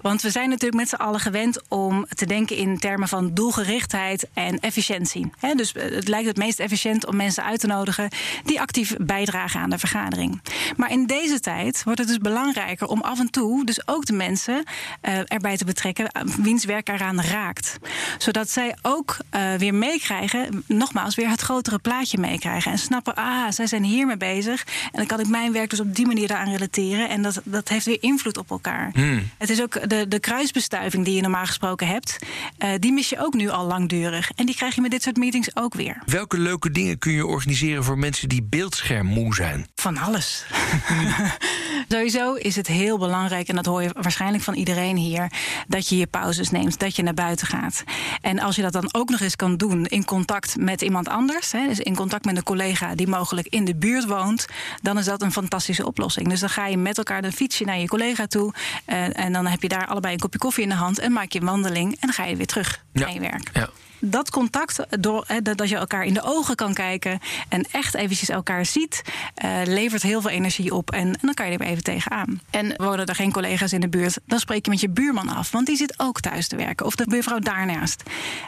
Want 0.00 0.22
we 0.22 0.30
zijn 0.30 0.48
natuurlijk 0.48 0.80
met 0.80 0.88
z'n 0.88 0.94
allen 0.94 1.20
gewend 1.20 1.60
om 1.68 2.06
te 2.08 2.26
denken 2.26 2.56
in 2.56 2.78
termen 2.78 3.08
van 3.08 3.34
doelgerichtheid 3.34 4.28
en 4.34 4.60
efficiëntie. 4.60 5.30
Dus 5.56 5.72
eh, 5.72 5.94
het 5.94 6.08
lijkt 6.08 6.26
het 6.26 6.36
meest 6.36 6.60
efficiënt 6.60 7.06
om 7.06 7.16
mensen 7.16 7.44
uit 7.44 7.60
te 7.60 7.66
nodigen 7.66 8.08
die 8.44 8.60
actief 8.60 8.96
bijdragen 8.98 9.60
aan 9.60 9.70
de 9.70 9.78
vergadering. 9.78 10.42
Maar 10.76 10.90
in 10.90 11.06
deze 11.06 11.40
tijd 11.40 11.82
wordt 11.84 11.98
het 11.98 12.08
dus 12.08 12.18
belangrijker 12.18 12.86
om 12.86 13.00
af 13.00 13.18
en 13.18 13.30
toe 13.30 13.64
dus 13.64 13.88
ook 13.88 14.06
de 14.06 14.12
mensen 14.12 14.64
eh, 15.00 15.18
erbij 15.24 15.56
te 15.56 15.64
betrekken 15.64 16.06
eh, 16.08 16.22
wiens 16.22 16.64
werk 16.64 16.88
eraan 16.88 17.22
raakt. 17.22 17.78
Zodat 18.18 18.50
zij 18.50 18.76
ook 18.82 19.16
weer 19.58 19.74
meekrijgen, 19.74 20.64
nogmaals, 20.66 21.14
weer 21.14 21.28
het 21.28 21.40
grotere 21.40 21.78
plaatje 21.78 22.18
meekrijgen. 22.18 22.72
En 22.72 22.78
snappen, 22.78 23.14
ah, 23.14 23.50
zij 23.50 23.66
zijn 23.66 23.82
hiermee 23.82 24.16
bezig. 24.16 24.64
En 24.84 24.90
dan 24.92 25.06
kan 25.06 25.20
ik 25.20 25.28
mijn 25.28 25.52
werk 25.52 25.70
dus 25.70 25.80
op 25.80 25.94
die 25.94 26.06
manier 26.06 26.28
daaraan 26.28 26.50
relateren. 26.50 26.91
En 27.00 27.22
dat, 27.22 27.40
dat 27.44 27.68
heeft 27.68 27.86
weer 27.86 27.98
invloed 28.02 28.36
op 28.36 28.50
elkaar. 28.50 28.90
Het 29.38 29.50
is 29.50 29.62
ook 29.62 29.88
de, 29.88 30.08
de 30.08 30.18
kruisbestuiving 30.20 31.04
die 31.04 31.14
je 31.14 31.20
normaal 31.20 31.46
gesproken 31.46 31.86
hebt. 31.86 32.18
eh, 32.58 32.70
die 32.78 32.92
mis 32.92 33.08
je 33.08 33.18
ook 33.18 33.34
nu 33.34 33.48
al 33.48 33.66
langdurig. 33.66 34.30
En 34.34 34.46
die 34.46 34.54
krijg 34.54 34.74
je 34.74 34.80
met 34.80 34.90
dit 34.90 35.02
soort 35.02 35.16
meetings 35.16 35.56
ook 35.56 35.74
weer. 35.74 36.02
Welke 36.06 36.38
leuke 36.38 36.70
dingen 36.70 36.98
kun 36.98 37.12
je 37.12 37.26
organiseren 37.26 37.84
voor 37.84 37.98
mensen 37.98 38.28
die 38.28 38.42
beeldschermmoe 38.42 39.34
zijn? 39.34 39.66
Van 39.74 39.96
alles. 39.98 40.44
Sowieso 41.88 42.34
is 42.34 42.56
het 42.56 42.66
heel 42.66 42.98
belangrijk, 42.98 43.48
en 43.48 43.54
dat 43.56 43.66
hoor 43.66 43.82
je 43.82 43.90
waarschijnlijk 44.00 44.44
van 44.44 44.54
iedereen 44.54 44.96
hier, 44.96 45.30
dat 45.68 45.88
je 45.88 45.96
je 45.96 46.06
pauzes 46.06 46.50
neemt, 46.50 46.78
dat 46.78 46.96
je 46.96 47.02
naar 47.02 47.14
buiten 47.14 47.46
gaat. 47.46 47.84
En 48.20 48.38
als 48.38 48.56
je 48.56 48.62
dat 48.62 48.72
dan 48.72 48.88
ook 48.92 49.08
nog 49.10 49.20
eens 49.20 49.36
kan 49.36 49.56
doen 49.56 49.86
in 49.86 50.04
contact 50.04 50.56
met 50.58 50.82
iemand 50.82 51.08
anders, 51.08 51.52
hè, 51.52 51.66
dus 51.66 51.80
in 51.80 51.94
contact 51.94 52.24
met 52.24 52.36
een 52.36 52.42
collega 52.42 52.94
die 52.94 53.08
mogelijk 53.08 53.46
in 53.46 53.64
de 53.64 53.74
buurt 53.74 54.06
woont, 54.06 54.46
dan 54.82 54.98
is 54.98 55.04
dat 55.04 55.22
een 55.22 55.32
fantastische 55.32 55.86
oplossing. 55.86 56.28
Dus 56.28 56.40
dan 56.40 56.48
ga 56.50 56.66
je 56.66 56.76
met 56.76 56.98
elkaar 56.98 57.22
dan 57.22 57.32
fiets 57.32 57.58
je 57.58 57.64
naar 57.64 57.78
je 57.78 57.88
collega 57.88 58.26
toe 58.26 58.52
eh, 58.84 59.18
en 59.18 59.32
dan 59.32 59.46
heb 59.46 59.62
je 59.62 59.68
daar 59.68 59.86
allebei 59.86 60.14
een 60.14 60.20
kopje 60.20 60.38
koffie 60.38 60.62
in 60.62 60.68
de 60.68 60.74
hand 60.74 60.98
en 60.98 61.12
maak 61.12 61.32
je 61.32 61.40
een 61.40 61.46
wandeling 61.46 61.90
en 61.92 61.98
dan 62.00 62.12
ga 62.12 62.24
je 62.24 62.36
weer 62.36 62.46
terug 62.46 62.84
Ja. 62.92 63.00
naar 63.04 63.14
je 63.14 63.20
werk 63.20 63.50
Ja. 63.52 63.68
Dat 64.04 64.30
contact, 64.30 64.78
door, 65.00 65.24
hè, 65.26 65.42
dat 65.42 65.68
je 65.68 65.76
elkaar 65.76 66.04
in 66.04 66.14
de 66.14 66.22
ogen 66.22 66.54
kan 66.54 66.74
kijken 66.74 67.20
en 67.48 67.64
echt 67.70 67.94
eventjes 67.94 68.28
elkaar 68.28 68.66
ziet, 68.66 69.02
eh, 69.34 69.60
levert 69.64 70.02
heel 70.02 70.20
veel 70.20 70.30
energie 70.30 70.74
op. 70.74 70.90
En, 70.90 71.06
en 71.06 71.18
dan 71.20 71.34
kan 71.34 71.50
je 71.50 71.58
er 71.58 71.66
even 71.66 71.82
tegenaan. 71.82 72.40
En 72.50 72.74
wonen 72.76 73.06
er 73.06 73.14
geen 73.14 73.32
collega's 73.32 73.72
in 73.72 73.80
de 73.80 73.88
buurt, 73.88 74.18
dan 74.26 74.38
spreek 74.38 74.64
je 74.64 74.70
met 74.70 74.80
je 74.80 74.88
buurman 74.88 75.28
af, 75.28 75.50
want 75.50 75.66
die 75.66 75.76
zit 75.76 75.94
ook 75.96 76.20
thuis 76.20 76.48
te 76.48 76.56
werken. 76.56 76.86
Of 76.86 76.94
de 76.94 77.04
buurvrouw 77.08 77.38
daarnaast. 77.38 78.02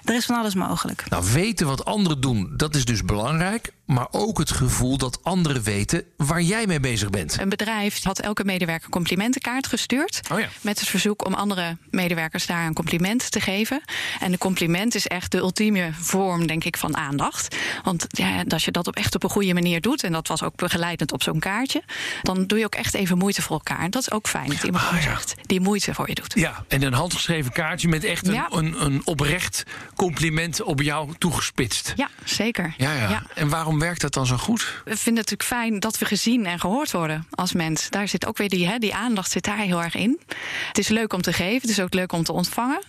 Er 0.05 0.15
is 0.15 0.25
van 0.25 0.37
alles 0.37 0.55
mogelijk. 0.55 1.05
Nou, 1.09 1.25
weten 1.33 1.67
wat 1.67 1.85
anderen 1.85 2.21
doen, 2.21 2.53
dat 2.57 2.75
is 2.75 2.85
dus 2.85 3.05
belangrijk. 3.05 3.73
Maar 3.85 4.07
ook 4.11 4.39
het 4.39 4.51
gevoel 4.51 4.97
dat 4.97 5.19
anderen 5.23 5.63
weten 5.63 6.05
waar 6.17 6.43
jij 6.43 6.67
mee 6.67 6.81
bezig 6.81 7.11
bent. 7.11 7.41
Een 7.41 7.49
bedrijf 7.49 8.03
had 8.03 8.19
elke 8.19 8.45
medewerker 8.45 8.85
een 8.85 8.91
complimentenkaart 8.91 9.67
gestuurd. 9.67 10.21
Oh 10.33 10.39
ja. 10.39 10.49
Met 10.61 10.81
het 10.81 10.89
verzoek 10.89 11.27
om 11.27 11.35
andere 11.35 11.77
medewerkers 11.91 12.47
daar 12.47 12.67
een 12.67 12.75
compliment 12.75 13.31
te 13.31 13.41
geven. 13.41 13.83
En 14.21 14.31
de 14.31 14.39
compliment 14.39 14.95
is 14.95 15.07
echt 15.07 15.33
de 15.33 15.44
ultieme 15.45 15.91
vorm, 15.93 16.47
denk 16.47 16.65
ik, 16.65 16.77
van 16.77 16.97
aandacht. 16.97 17.57
Want 17.83 18.07
ja, 18.09 18.45
als 18.49 18.65
je 18.65 18.71
dat 18.71 18.87
op 18.87 18.97
echt 18.97 19.15
op 19.15 19.23
een 19.23 19.31
goede 19.31 19.55
manier 19.55 19.81
doet, 19.81 20.03
en 20.05 20.13
dat 20.13 20.29
was 20.29 20.43
ook 20.43 20.57
begeleidend 20.57 21.13
op 21.13 21.23
zo'n 21.23 21.39
kaartje, 21.39 21.83
dan 22.23 22.47
doe 22.47 22.59
je 22.59 22.65
ook 22.65 22.75
echt 22.75 22.95
even 22.95 23.19
moeite 23.19 23.43
voor 23.43 23.57
elkaar. 23.57 23.79
En 23.81 23.91
dat 23.91 24.03
is 24.03 24.11
ook 24.11 24.29
fijn 24.29 24.49
dat 24.49 24.63
iemand 24.63 24.85
Ah, 24.85 24.93
ja. 24.95 25.01
zegt 25.01 25.35
die 25.47 25.61
moeite 25.61 25.95
voor 25.95 26.09
je 26.09 26.15
doet. 26.15 26.33
Ja, 26.37 26.65
en 26.69 26.83
een 26.83 26.93
handgeschreven 26.93 27.53
kaartje 27.53 27.89
met 27.89 28.05
echt 28.05 28.27
een, 28.27 28.33
Ja. 28.35 28.47
een, 28.51 28.85
een 28.85 29.01
oprecht 29.05 29.63
compliment 29.97 30.63
op 30.63 30.81
jou 30.81 31.13
toegespitst. 31.19 31.93
Ja, 31.97 32.09
zeker. 32.25 32.75
Ja, 32.77 32.93
ja, 32.93 33.23
En 33.35 33.49
waarom 33.49 33.79
werkt 33.79 34.01
dat 34.01 34.13
dan 34.15 34.27
zo 34.27 34.37
goed? 34.37 34.61
We 34.61 34.97
vinden 34.97 35.23
het 35.23 35.31
natuurlijk 35.31 35.43
fijn 35.43 35.81
dat 35.81 35.99
we 35.99 36.05
gezien 36.05 36.47
en 36.47 36.61
gehoord 36.61 36.91
worden 36.93 37.27
als 37.31 37.53
mens. 37.53 37.91
Daar 37.91 38.09
zit 38.09 38.27
ook 38.27 38.39
weer 38.39 38.49
die, 38.49 38.67
hè, 38.69 38.79
die 38.79 38.95
aandacht 38.95 39.31
zit 39.31 39.45
daar 39.45 39.59
heel 39.59 39.83
erg 39.83 39.95
in. 39.95 40.21
Het 40.69 40.79
is 40.79 40.89
leuk 40.89 41.13
om 41.13 41.23
te 41.23 41.33
geven, 41.33 41.61
het 41.61 41.71
is 41.71 41.81
ook 41.81 41.95
leuk 41.95 42.13
om 42.13 42.25
te 42.25 42.33
ontvangen. 42.33 42.83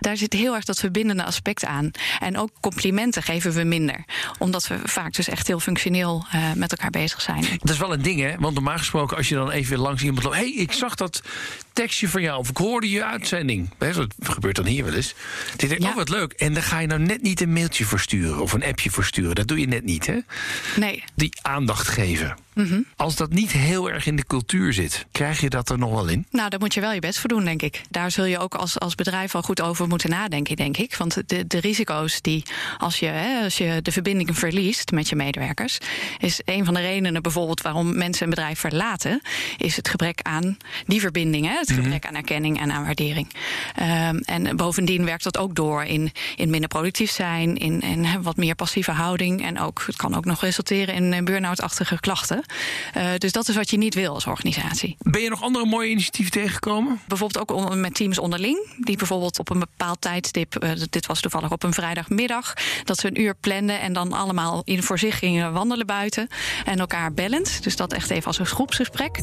Daar 0.00 0.16
zit 0.16 0.32
heel 0.32 0.54
erg 0.54 0.64
dat 0.64 0.78
verbindende 0.78 1.24
aspect 1.24 1.64
aan. 1.64 1.90
En 2.18 2.38
ook 2.38 2.50
complimenten 2.60 3.22
geven 3.22 3.52
we 3.52 3.64
minder. 3.64 4.04
Omdat 4.38 4.66
we 4.66 4.78
vaak 4.84 5.12
dus 5.14 5.28
echt 5.28 5.46
heel 5.46 5.60
functioneel 5.60 6.24
eh, 6.32 6.52
met 6.52 6.70
elkaar 6.70 6.90
bezig 6.90 7.20
zijn. 7.20 7.44
Dat 7.58 7.70
is 7.70 7.78
wel 7.78 7.92
een 7.92 8.02
ding, 8.02 8.20
hè? 8.20 8.34
Want 8.38 8.54
normaal 8.54 8.78
gesproken, 8.78 9.16
als 9.16 9.28
je 9.28 9.34
dan 9.34 9.50
even 9.50 9.78
langs 9.78 10.02
iemand 10.02 10.22
loopt... 10.22 10.36
hé, 10.36 10.42
hey, 10.42 10.52
ik 10.52 10.72
zag 10.72 10.94
dat 10.94 11.22
tekstje 11.72 12.08
van 12.08 12.22
jou, 12.22 12.38
of 12.38 12.48
ik 12.48 12.56
hoorde 12.56 12.90
je 12.90 13.04
uitzending. 13.04 13.70
Dat 13.78 14.06
gebeurt 14.22 14.56
dan 14.56 14.66
hier 14.66 14.84
wel 14.84 14.94
eens. 14.94 15.14
Dan 15.48 15.68
denk 15.68 15.72
ik, 15.72 15.80
Ja. 15.82 15.88
oh, 15.88 15.94
wat 15.96 16.08
leuk. 16.08 16.32
En 16.32 16.52
dan 16.54 16.62
ga 16.62 16.78
je 16.78 16.86
nou 16.86 17.00
net 17.00 17.22
niet 17.22 17.40
een 17.40 17.52
mailtje 17.52 17.84
versturen... 17.84 18.40
of 18.40 18.52
een 18.52 18.64
appje 18.64 18.90
versturen. 18.90 19.34
Dat 19.34 19.48
doe 19.48 19.60
je 19.60 19.66
net 19.68 19.84
niet, 19.84 20.06
hè? 20.06 20.18
Nee, 20.76 21.04
Die 21.14 21.32
aandacht 21.42 21.88
geven. 21.88 22.36
Als 22.96 23.16
dat 23.16 23.30
niet 23.30 23.52
heel 23.52 23.90
erg 23.90 24.06
in 24.06 24.16
de 24.16 24.24
cultuur 24.24 24.72
zit... 24.72 25.06
krijg 25.12 25.40
je 25.40 25.50
dat 25.50 25.68
er 25.68 25.78
nog 25.78 25.90
wel 25.90 26.08
in? 26.08 26.26
Nou, 26.30 26.48
daar 26.48 26.58
moet 26.58 26.74
je 26.74 26.80
wel 26.80 26.92
je 26.92 27.00
best 27.00 27.18
voor 27.18 27.28
doen, 27.28 27.44
denk 27.44 27.62
ik. 27.62 27.82
Daar 27.90 28.10
zul 28.10 28.24
je 28.24 28.38
ook 28.38 28.54
als, 28.54 28.78
als 28.78 28.94
bedrijf 28.94 29.32
wel 29.32 29.42
goed 29.42 29.60
over 29.60 29.88
moeten 29.88 30.10
nadenken, 30.10 30.56
denk 30.56 30.76
ik. 30.76 30.96
Want 30.96 31.28
de, 31.28 31.46
de 31.46 31.58
risico's 31.58 32.20
die, 32.20 32.42
als 32.78 32.98
je, 32.98 33.06
hè, 33.06 33.44
als 33.44 33.58
je 33.58 33.82
de 33.82 33.92
verbinding 33.92 34.38
verliest 34.38 34.90
met 34.90 35.08
je 35.08 35.16
medewerkers, 35.16 35.78
is 36.18 36.40
een 36.44 36.64
van 36.64 36.74
de 36.74 36.80
redenen 36.80 37.22
bijvoorbeeld 37.22 37.62
waarom 37.62 37.96
mensen 37.96 38.24
een 38.24 38.30
bedrijf 38.30 38.58
verlaten, 38.58 39.20
is 39.56 39.76
het 39.76 39.88
gebrek 39.88 40.20
aan 40.22 40.56
die 40.86 41.00
verbinding, 41.00 41.46
hè, 41.46 41.58
het 41.58 41.72
gebrek 41.72 42.06
aan 42.06 42.14
erkenning 42.14 42.60
en 42.60 42.70
aan 42.70 42.84
waardering. 42.84 43.32
Ehm, 43.74 44.16
en 44.16 44.56
bovendien 44.56 45.04
werkt 45.04 45.24
dat 45.24 45.38
ook 45.38 45.54
door 45.54 45.84
in, 45.84 46.12
in 46.36 46.50
minder 46.50 46.68
productief 46.68 47.10
zijn, 47.10 47.56
in, 47.56 47.80
in 47.80 48.22
wat 48.22 48.36
meer 48.36 48.54
passieve 48.54 48.90
houding. 48.90 49.44
En 49.44 49.60
ook, 49.60 49.82
het 49.86 49.96
kan 49.96 50.14
ook 50.14 50.24
nog 50.24 50.40
resulteren 50.40 50.94
in 50.94 51.12
eh, 51.12 51.22
burn-out-achtige 51.22 52.00
klachten. 52.00 52.44
Eh, 52.94 53.10
dus 53.18 53.32
dat 53.32 53.48
is 53.48 53.54
wat 53.54 53.70
je 53.70 53.76
niet 53.76 53.94
wil 53.94 54.14
als 54.14 54.26
organisatie. 54.26 54.96
Ben 54.98 55.20
je 55.20 55.28
nog 55.28 55.42
andere 55.42 55.66
mooie 55.66 55.90
initiatieven 55.90 56.32
tegengekomen? 56.32 57.00
Bijvoorbeeld 57.06 57.50
ook 57.50 57.74
met 57.74 57.94
teams 57.94 58.18
onderling. 58.18 58.74
Die 58.78 58.96
bijvoorbeeld 58.96 59.38
op 59.38 59.50
een 59.50 59.58
bepaald 59.58 60.00
tijdstip, 60.00 60.56
eh, 60.56 60.70
dit 60.90 61.06
was 61.06 61.20
toevallig 61.20 61.52
op 61.52 61.62
een 61.62 61.72
vrijdagmiddag, 61.72 62.54
dat 62.84 62.98
ze 62.98 63.06
een 63.06 63.20
uur 63.20 63.34
planden 63.40 63.80
en 63.80 63.92
dan 63.92 64.12
allemaal 64.12 64.62
in 64.64 64.82
voor 64.82 64.98
zich 64.98 65.18
gingen 65.18 65.52
wandelen 65.52 65.86
buiten. 65.86 66.28
En 66.64 66.78
elkaar 66.78 67.12
bellend. 67.12 67.62
Dus 67.62 67.76
dat 67.76 67.92
echt 67.92 68.10
even 68.10 68.26
als 68.26 68.38
een 68.38 68.46
groepsgesprek. 68.46 69.20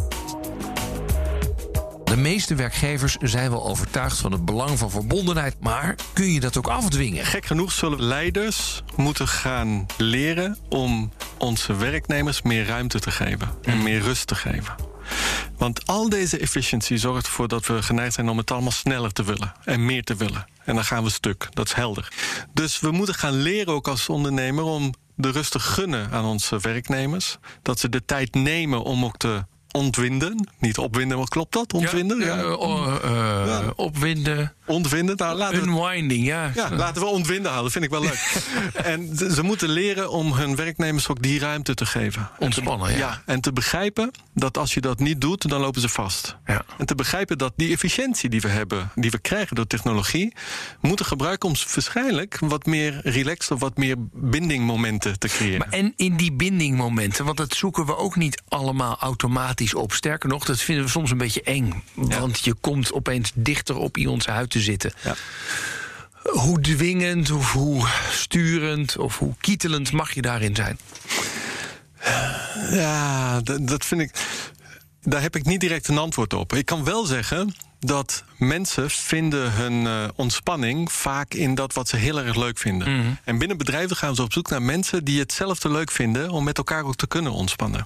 De 2.15 2.17
meeste 2.17 2.55
werkgevers 2.55 3.17
zijn 3.21 3.49
wel 3.49 3.65
overtuigd 3.65 4.17
van 4.17 4.31
het 4.31 4.45
belang 4.45 4.77
van 4.77 4.91
verbondenheid... 4.91 5.55
maar 5.59 5.95
kun 6.13 6.33
je 6.33 6.39
dat 6.39 6.57
ook 6.57 6.67
afdwingen? 6.67 7.25
Gek 7.25 7.45
genoeg 7.45 7.71
zullen 7.71 8.03
leiders 8.03 8.83
moeten 8.95 9.27
gaan 9.27 9.85
leren 9.97 10.57
om 10.69 11.11
onze 11.37 11.75
werknemers 11.75 12.41
meer 12.41 12.65
ruimte 12.65 12.99
te 12.99 13.11
geven 13.11 13.49
en 13.61 13.83
meer 13.83 14.01
rust 14.01 14.27
te 14.27 14.35
geven. 14.35 14.75
Want 15.57 15.87
al 15.87 16.09
deze 16.09 16.37
efficiëntie 16.37 16.97
zorgt 16.97 17.25
ervoor 17.25 17.47
dat 17.47 17.65
we 17.65 17.83
geneigd 17.83 18.13
zijn 18.13 18.29
om 18.29 18.37
het 18.37 18.51
allemaal 18.51 18.71
sneller 18.71 19.11
te 19.11 19.23
willen 19.23 19.53
en 19.63 19.85
meer 19.85 20.03
te 20.03 20.15
willen. 20.15 20.47
En 20.63 20.75
dan 20.75 20.83
gaan 20.83 21.03
we 21.03 21.09
stuk, 21.09 21.47
dat 21.53 21.65
is 21.65 21.73
helder. 21.73 22.11
Dus 22.53 22.79
we 22.79 22.91
moeten 22.91 23.15
gaan 23.15 23.41
leren 23.41 23.73
ook 23.73 23.87
als 23.87 24.09
ondernemer 24.09 24.63
om 24.63 24.93
de 25.15 25.29
rust 25.29 25.51
te 25.51 25.59
gunnen 25.59 26.11
aan 26.11 26.25
onze 26.25 26.59
werknemers. 26.59 27.37
Dat 27.61 27.79
ze 27.79 27.89
de 27.89 28.05
tijd 28.05 28.33
nemen 28.33 28.83
om 28.83 29.05
ook 29.05 29.17
te 29.17 29.45
ontwinden. 29.75 30.49
Niet 30.59 30.77
opwinden, 30.77 31.17
maar 31.17 31.27
klopt 31.27 31.53
dat? 31.53 31.73
Ontwinden? 31.73 32.19
Ja, 32.19 32.37
eh, 32.37 32.59
oh, 32.59 32.95
eh, 33.03 33.11
Ja. 33.45 33.73
Opwinden. 33.75 34.53
Ontwinden? 34.65 35.15
Nou, 35.17 35.37
laten 35.37 35.61
we 35.61 35.67
Unwinding, 35.67 36.25
ja. 36.25 36.51
ja, 36.55 36.69
laten 36.71 37.01
we 37.01 37.07
ontwinden 37.07 37.51
houden. 37.51 37.71
vind 37.71 37.83
ik 37.83 37.89
wel 37.89 38.01
leuk. 38.01 38.43
en 38.93 39.15
ze 39.31 39.43
moeten 39.43 39.69
leren 39.69 40.11
om 40.11 40.33
hun 40.33 40.55
werknemers 40.55 41.07
ook 41.07 41.21
die 41.21 41.39
ruimte 41.39 41.73
te 41.73 41.85
geven. 41.85 42.29
Ontspannen, 42.39 42.91
ja. 42.91 42.97
Ja, 42.97 43.21
en 43.25 43.41
te 43.41 43.53
begrijpen 43.53 44.11
dat 44.33 44.57
als 44.57 44.73
je 44.73 44.81
dat 44.81 44.99
niet 44.99 45.21
doet, 45.21 45.49
dan 45.49 45.61
lopen 45.61 45.81
ze 45.81 45.89
vast. 45.89 46.37
Ja. 46.45 46.65
En 46.77 46.85
te 46.85 46.95
begrijpen 46.95 47.37
dat 47.37 47.53
die 47.55 47.71
efficiëntie 47.71 48.29
die 48.29 48.41
we 48.41 48.47
hebben, 48.47 48.91
die 48.95 49.11
we 49.11 49.19
krijgen 49.19 49.55
door 49.55 49.67
technologie, 49.67 50.33
moeten 50.81 51.05
gebruiken 51.05 51.49
om 51.49 51.55
waarschijnlijk 51.73 52.39
wat 52.39 52.65
meer 52.65 52.99
relaxed 53.03 53.51
of 53.51 53.59
wat 53.59 53.77
meer 53.77 53.95
bindingmomenten 54.13 55.19
te 55.19 55.27
creëren. 55.27 55.59
Maar 55.59 55.79
en 55.79 55.93
in 55.95 56.17
die 56.17 56.33
bindingmomenten, 56.33 57.25
want 57.25 57.37
dat 57.37 57.53
zoeken 57.53 57.85
we 57.85 57.97
ook 57.97 58.15
niet 58.15 58.41
allemaal 58.47 58.97
automatisch 58.99 59.64
op. 59.73 59.93
Sterker 59.93 60.29
nog, 60.29 60.45
dat 60.45 60.61
vinden 60.61 60.83
we 60.83 60.89
soms 60.89 61.11
een 61.11 61.17
beetje 61.17 61.41
eng. 61.41 61.83
Want 61.93 62.39
je 62.43 62.53
komt 62.53 62.93
opeens 62.93 63.31
dichter 63.33 63.75
op 63.75 63.97
iemands 63.97 64.25
huid 64.25 64.49
te 64.49 64.59
zitten. 64.59 64.93
Ja. 65.03 65.15
Hoe 66.21 66.61
dwingend 66.61 67.31
of 67.31 67.51
hoe 67.51 67.87
sturend 68.09 68.97
of 68.97 69.17
hoe 69.17 69.33
kietelend 69.39 69.91
mag 69.91 70.13
je 70.13 70.21
daarin 70.21 70.55
zijn? 70.55 70.79
Ja, 72.71 73.41
dat, 73.41 73.85
vind 73.85 74.01
ik. 74.01 74.11
Daar 75.01 75.21
heb 75.21 75.35
ik 75.35 75.45
niet 75.45 75.59
direct 75.59 75.87
een 75.87 75.97
antwoord 75.97 76.33
op. 76.33 76.53
Ik 76.53 76.65
kan 76.65 76.83
wel 76.83 77.05
zeggen 77.05 77.55
dat 77.79 78.23
mensen 78.37 78.89
vinden 78.89 79.51
hun 79.53 79.87
eh, 79.87 80.07
ontspanning 80.15 80.91
vaak 80.91 81.33
in 81.33 81.55
dat 81.55 81.73
wat 81.73 81.87
ze 81.87 81.95
heel 81.95 82.21
erg 82.21 82.35
leuk 82.35 82.57
vinden. 82.57 83.19
En 83.23 83.37
binnen 83.37 83.57
bedrijven 83.57 83.95
gaan 83.95 84.15
ze 84.15 84.21
op 84.21 84.33
zoek 84.33 84.49
naar 84.49 84.61
mensen 84.61 85.03
die 85.03 85.19
hetzelfde 85.19 85.71
leuk 85.71 85.91
vinden 85.91 86.29
om 86.29 86.43
met 86.43 86.57
elkaar 86.57 86.83
ook 86.83 86.95
te 86.95 87.07
kunnen 87.07 87.31
ontspannen. 87.31 87.85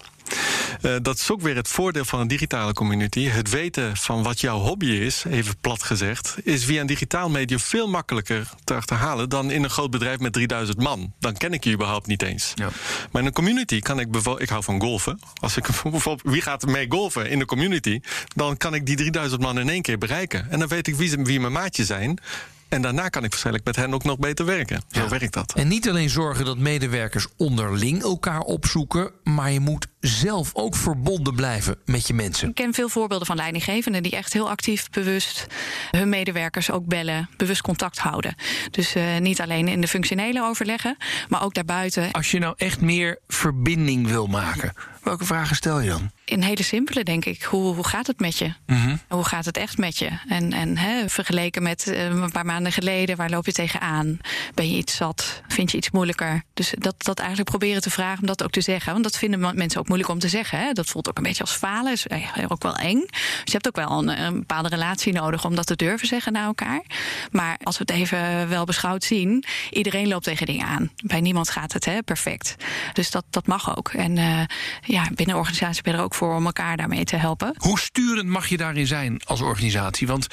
Eh, 0.81 0.95
dat 1.01 1.15
is 1.15 1.31
ook 1.31 1.41
weer 1.41 1.55
het 1.55 1.67
voordeel 1.67 2.05
van 2.05 2.19
een 2.19 2.27
digitale 2.27 2.73
community. 2.73 3.27
Het 3.27 3.49
weten 3.49 3.97
van 3.97 4.23
wat 4.23 4.41
jouw 4.41 4.57
hobby 4.57 4.85
is, 4.85 5.23
even 5.29 5.57
plat 5.61 5.83
gezegd, 5.83 6.35
is 6.43 6.65
via 6.65 6.81
een 6.81 6.87
digitaal 6.87 7.29
medium 7.29 7.59
veel 7.59 7.87
makkelijker 7.87 8.49
te 8.63 8.73
achterhalen 8.73 9.29
dan 9.29 9.51
in 9.51 9.63
een 9.63 9.69
groot 9.69 9.91
bedrijf 9.91 10.19
met 10.19 10.33
3000 10.33 10.77
man. 10.81 11.13
Dan 11.19 11.33
ken 11.33 11.53
ik 11.53 11.63
je 11.63 11.71
überhaupt 11.71 12.07
niet 12.07 12.21
eens. 12.21 12.51
Ja. 12.55 12.69
Maar 13.11 13.21
in 13.21 13.27
een 13.27 13.33
community 13.33 13.79
kan 13.79 13.99
ik 13.99 14.11
bijvoorbeeld, 14.11 14.43
ik 14.43 14.49
hou 14.49 14.63
van 14.63 14.81
golfen. 14.81 15.19
Als 15.41 15.57
ik 15.57 15.67
bijvoorbeeld, 15.83 16.21
wie 16.23 16.41
gaat 16.41 16.65
mee 16.65 16.85
golfen 16.89 17.29
in 17.29 17.39
de 17.39 17.45
community, 17.45 17.99
dan 18.35 18.57
kan 18.57 18.73
ik 18.73 18.85
die 18.85 18.95
3000 18.95 19.41
man 19.41 19.59
in 19.59 19.69
één 19.69 19.81
keer 19.81 19.97
bereiken. 19.97 20.51
En 20.51 20.59
dan 20.59 20.67
weet 20.67 20.87
ik 20.87 20.95
wie, 20.95 21.17
wie 21.23 21.39
mijn 21.39 21.53
maatjes 21.53 21.87
zijn. 21.87 22.19
En 22.69 22.81
daarna 22.81 23.09
kan 23.09 23.23
ik 23.23 23.29
waarschijnlijk 23.29 23.65
met 23.65 23.75
hen 23.75 23.93
ook 23.93 24.03
nog 24.03 24.17
beter 24.19 24.45
werken. 24.45 24.81
Zo 24.91 25.01
Ja. 25.01 25.09
werkt 25.09 25.33
dat. 25.33 25.53
En 25.53 25.67
niet 25.67 25.89
alleen 25.89 26.09
zorgen 26.09 26.45
dat 26.45 26.57
medewerkers 26.57 27.27
onderling 27.37 28.01
elkaar 28.03 28.39
opzoeken, 28.39 29.11
maar 29.23 29.51
je 29.51 29.59
moet 29.59 29.87
zelf 29.99 30.49
ook 30.53 30.75
verbonden 30.75 31.35
blijven 31.35 31.77
met 31.85 32.07
je 32.07 32.13
mensen. 32.13 32.49
Ik 32.49 32.55
ken 32.55 32.73
veel 32.73 32.89
voorbeelden 32.89 33.27
van 33.27 33.35
leidinggevenden 33.35 34.03
die 34.03 34.11
echt 34.11 34.33
heel 34.33 34.49
actief 34.49 34.89
bewust 34.89 35.47
hun 35.91 36.09
medewerkers 36.09 36.71
ook 36.71 36.85
bellen, 36.85 37.29
bewust 37.37 37.61
contact 37.61 37.97
houden. 37.97 38.35
Dus 38.71 38.95
eh, 38.95 39.17
niet 39.17 39.41
alleen 39.41 39.67
in 39.67 39.81
de 39.81 39.87
functionele 39.87 40.43
overleggen, 40.43 40.97
maar 41.29 41.43
ook 41.43 41.53
daarbuiten. 41.53 42.11
Als 42.11 42.31
je 42.31 42.39
nou 42.39 42.53
echt 42.57 42.81
meer 42.81 43.19
verbinding 43.27 44.07
wil 44.07 44.27
maken, 44.27 44.73
welke 45.09 45.25
vragen 45.25 45.55
stel 45.55 45.79
je 45.79 45.89
dan? 45.89 46.11
In 46.25 46.41
hele 46.41 46.63
simpele, 46.63 47.03
denk 47.03 47.25
ik. 47.25 47.43
Hoe, 47.43 47.75
hoe 47.75 47.87
gaat 47.87 48.07
het 48.07 48.19
met 48.19 48.37
je? 48.37 48.53
Hoe 49.07 49.23
gaat 49.23 49.45
het 49.45 49.57
echt 49.57 49.77
met 49.77 49.97
je? 49.97 50.09
En, 50.27 50.53
en 50.53 50.77
hè, 50.77 51.09
vergeleken 51.09 51.63
met 51.63 51.87
eh, 51.87 52.05
een 52.05 52.31
paar 52.31 52.45
maanden 52.45 52.71
geleden, 52.71 53.17
waar 53.17 53.29
loop 53.29 53.45
je 53.45 53.51
tegenaan? 53.51 54.19
Ben 54.53 54.69
je 54.69 54.77
iets 54.77 54.95
zat? 54.95 55.41
Vind 55.47 55.71
je 55.71 55.77
iets 55.77 55.91
moeilijker? 55.91 56.43
Dus 56.53 56.73
dat, 56.77 56.95
dat 56.97 57.19
eigenlijk 57.19 57.49
proberen 57.49 57.81
te 57.81 57.89
vragen 57.89 58.19
om 58.21 58.27
dat 58.27 58.43
ook 58.43 58.51
te 58.51 58.61
zeggen. 58.61 58.91
Want 58.91 59.03
dat 59.03 59.17
vinden 59.17 59.39
mensen 59.55 59.79
ook 59.79 59.87
moeilijk 59.87 60.11
om 60.11 60.19
te 60.19 60.29
zeggen. 60.29 60.59
Hè? 60.59 60.71
Dat 60.71 60.85
voelt 60.85 61.09
ook 61.09 61.17
een 61.17 61.23
beetje 61.23 61.43
als 61.43 61.51
falen. 61.55 61.91
Is 61.91 62.07
eh, 62.07 62.45
ook 62.47 62.63
wel 62.63 62.75
eng. 62.75 62.99
Dus 63.09 63.41
je 63.43 63.51
hebt 63.51 63.67
ook 63.67 63.75
wel 63.75 63.91
een, 63.91 64.21
een 64.21 64.39
bepaalde 64.39 64.69
relatie 64.69 65.13
nodig 65.13 65.45
om 65.45 65.55
dat 65.55 65.65
te 65.65 65.75
durven 65.75 66.07
zeggen 66.07 66.33
naar 66.33 66.45
elkaar. 66.45 66.81
Maar 67.31 67.57
als 67.63 67.77
we 67.77 67.83
het 67.87 67.95
even 67.95 68.49
wel 68.49 68.65
beschouwd 68.65 69.03
zien, 69.03 69.43
iedereen 69.71 70.07
loopt 70.07 70.23
tegen 70.23 70.45
dingen 70.45 70.65
aan. 70.65 70.91
Bij 71.03 71.21
niemand 71.21 71.49
gaat 71.49 71.73
het 71.73 71.85
hè, 71.85 72.03
perfect. 72.03 72.55
Dus 72.93 73.11
dat, 73.11 73.25
dat 73.29 73.47
mag 73.47 73.77
ook. 73.77 73.89
En 73.89 74.17
eh, 74.17 74.41
ja, 74.81 74.98
binnen 75.07 75.35
een 75.35 75.41
organisatie 75.41 75.83
ben 75.83 75.93
je 75.93 75.99
er 75.99 76.05
ook 76.05 76.15
voor 76.15 76.35
om 76.35 76.45
elkaar 76.45 76.77
daarmee 76.77 77.03
te 77.03 77.15
helpen. 77.15 77.53
Hoe 77.57 77.79
sturend 77.79 78.29
mag 78.29 78.47
je 78.47 78.57
daarin 78.57 78.87
zijn 78.87 79.21
als 79.25 79.41
organisatie? 79.41 80.07
Want 80.07 80.27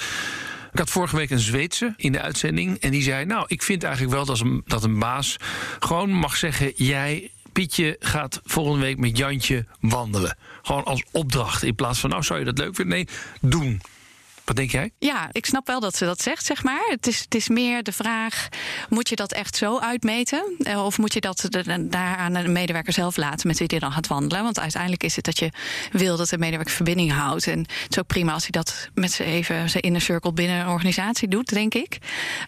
ik 0.72 0.78
had 0.78 0.90
vorige 0.90 1.16
week 1.16 1.30
een 1.30 1.38
Zweedse 1.38 1.94
in 1.96 2.12
de 2.12 2.20
uitzending. 2.20 2.78
En 2.78 2.90
die 2.90 3.02
zei: 3.02 3.24
Nou, 3.24 3.44
ik 3.46 3.62
vind 3.62 3.82
eigenlijk 3.82 4.14
wel 4.14 4.24
dat 4.24 4.40
een, 4.40 4.62
dat 4.66 4.84
een 4.84 4.98
baas 4.98 5.36
gewoon 5.78 6.12
mag 6.12 6.36
zeggen: 6.36 6.72
Jij. 6.74 7.30
Pietje 7.52 7.96
gaat 7.98 8.40
volgende 8.44 8.80
week 8.80 8.98
met 8.98 9.16
Jantje 9.16 9.64
wandelen. 9.80 10.36
Gewoon 10.62 10.84
als 10.84 11.04
opdracht. 11.10 11.62
In 11.62 11.74
plaats 11.74 12.00
van, 12.00 12.10
nou 12.10 12.22
zou 12.22 12.38
je 12.38 12.44
dat 12.44 12.58
leuk 12.58 12.74
vinden? 12.74 12.96
Nee, 12.96 13.08
doen. 13.40 13.80
Wat 14.46 14.56
denk 14.56 14.70
jij? 14.70 14.90
Ja, 14.98 15.28
ik 15.32 15.46
snap 15.46 15.66
wel 15.66 15.80
dat 15.80 15.96
ze 15.96 16.04
dat 16.04 16.22
zegt, 16.22 16.44
zeg 16.44 16.62
maar. 16.62 16.84
Het 16.88 17.06
is, 17.06 17.20
het 17.20 17.34
is 17.34 17.48
meer 17.48 17.82
de 17.82 17.92
vraag: 17.92 18.48
moet 18.88 19.08
je 19.08 19.16
dat 19.16 19.32
echt 19.32 19.56
zo 19.56 19.78
uitmeten? 19.78 20.54
Eh, 20.58 20.84
Of 20.84 20.98
moet 20.98 21.12
je 21.12 21.20
dat 21.20 21.48
daar 21.80 22.16
aan 22.16 22.32
de 22.32 22.48
medewerker 22.48 22.92
zelf 22.92 23.16
laten 23.16 23.46
met 23.46 23.58
wie 23.58 23.68
die 23.68 23.78
dan 23.78 23.92
gaat 23.92 24.06
wandelen? 24.06 24.42
Want 24.42 24.60
uiteindelijk 24.60 25.02
is 25.02 25.16
het 25.16 25.24
dat 25.24 25.38
je 25.38 25.50
wil 25.92 26.16
dat 26.16 26.28
de 26.28 26.38
medewerker 26.38 26.74
verbinding 26.74 27.12
houdt. 27.12 27.46
En 27.46 27.58
het 27.58 27.86
is 27.88 27.98
ook 27.98 28.06
prima 28.06 28.32
als 28.32 28.42
hij 28.42 28.50
dat 28.50 28.88
met 28.94 29.12
z'n 29.12 29.22
even 29.22 29.70
zijn 29.70 29.82
inner 29.82 30.00
circle 30.00 30.32
binnen 30.32 30.60
een 30.60 30.68
organisatie 30.68 31.28
doet, 31.28 31.48
denk 31.48 31.74
ik. 31.74 31.98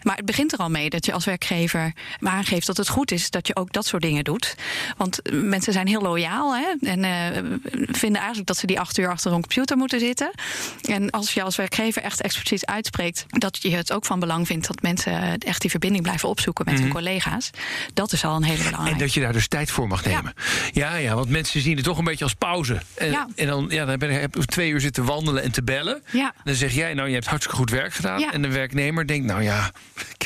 Maar 0.03 0.15
het 0.15 0.25
begint 0.25 0.53
er 0.53 0.59
al 0.59 0.69
mee 0.69 0.89
dat 0.89 1.05
je 1.05 1.13
als 1.13 1.25
werkgever 1.25 1.93
aangeeft 2.19 2.67
dat 2.67 2.77
het 2.77 2.89
goed 2.89 3.11
is 3.11 3.29
dat 3.29 3.47
je 3.47 3.55
ook 3.55 3.73
dat 3.73 3.85
soort 3.85 4.01
dingen 4.01 4.23
doet. 4.23 4.55
Want 4.97 5.19
mensen 5.31 5.73
zijn 5.73 5.87
heel 5.87 6.01
loyaal 6.01 6.55
hè? 6.55 6.73
en 6.81 7.03
eh, 7.03 7.43
vinden 7.87 8.17
eigenlijk 8.17 8.47
dat 8.47 8.57
ze 8.57 8.67
die 8.67 8.79
acht 8.79 8.97
uur 8.97 9.09
achter 9.09 9.31
een 9.31 9.41
computer 9.41 9.77
moeten 9.77 9.99
zitten. 9.99 10.31
En 10.81 11.09
als 11.09 11.33
je 11.33 11.43
als 11.43 11.55
werkgever 11.55 11.87
echt 11.97 12.21
expliciet 12.21 12.65
uitspreekt 12.65 13.25
dat 13.27 13.57
je 13.61 13.75
het 13.75 13.91
ook 13.93 14.05
van 14.05 14.19
belang 14.19 14.47
vindt 14.47 14.67
dat 14.67 14.81
mensen 14.81 15.37
echt 15.37 15.61
die 15.61 15.69
verbinding 15.69 16.03
blijven 16.03 16.29
opzoeken 16.29 16.65
met 16.65 16.79
hun 16.79 16.89
collega's, 16.89 17.49
dat 17.93 18.11
is 18.11 18.25
al 18.25 18.35
een 18.35 18.43
hele 18.43 18.57
En 18.57 18.63
belangrijke. 18.69 18.99
dat 18.99 19.13
je 19.13 19.19
daar 19.19 19.33
dus 19.33 19.47
tijd 19.47 19.71
voor 19.71 19.87
mag 19.87 20.05
nemen. 20.05 20.33
Ja, 20.71 20.95
ja, 20.95 21.15
want 21.15 21.29
mensen 21.29 21.61
zien 21.61 21.75
het 21.75 21.85
toch 21.85 21.97
een 21.97 22.03
beetje 22.03 22.23
als 22.23 22.33
pauze. 22.33 22.81
En, 22.95 23.11
Ja. 23.11 23.27
en 23.35 23.47
dan, 23.47 23.65
ja, 23.69 23.85
dan 23.85 23.97
ben 23.97 24.21
ik, 24.23 24.45
twee 24.45 24.69
uur 24.69 24.81
zitten 24.81 25.05
wandelen 25.05 25.43
en 25.43 25.51
te 25.51 25.63
bellen. 25.63 26.03
Ja. 26.11 26.33
Dan 26.43 26.55
zeg 26.55 26.73
jij, 26.73 26.93
nou, 26.93 27.07
je 27.07 27.13
hebt 27.13 27.27
hartstikke 27.27 27.57
goed 27.57 27.69
werk 27.69 27.93
gedaan. 27.93 28.23
En 28.31 28.41
de 28.41 28.47
werknemer 28.47 29.07
denkt, 29.07 29.25
nou 29.25 29.43
ja, 29.43 29.71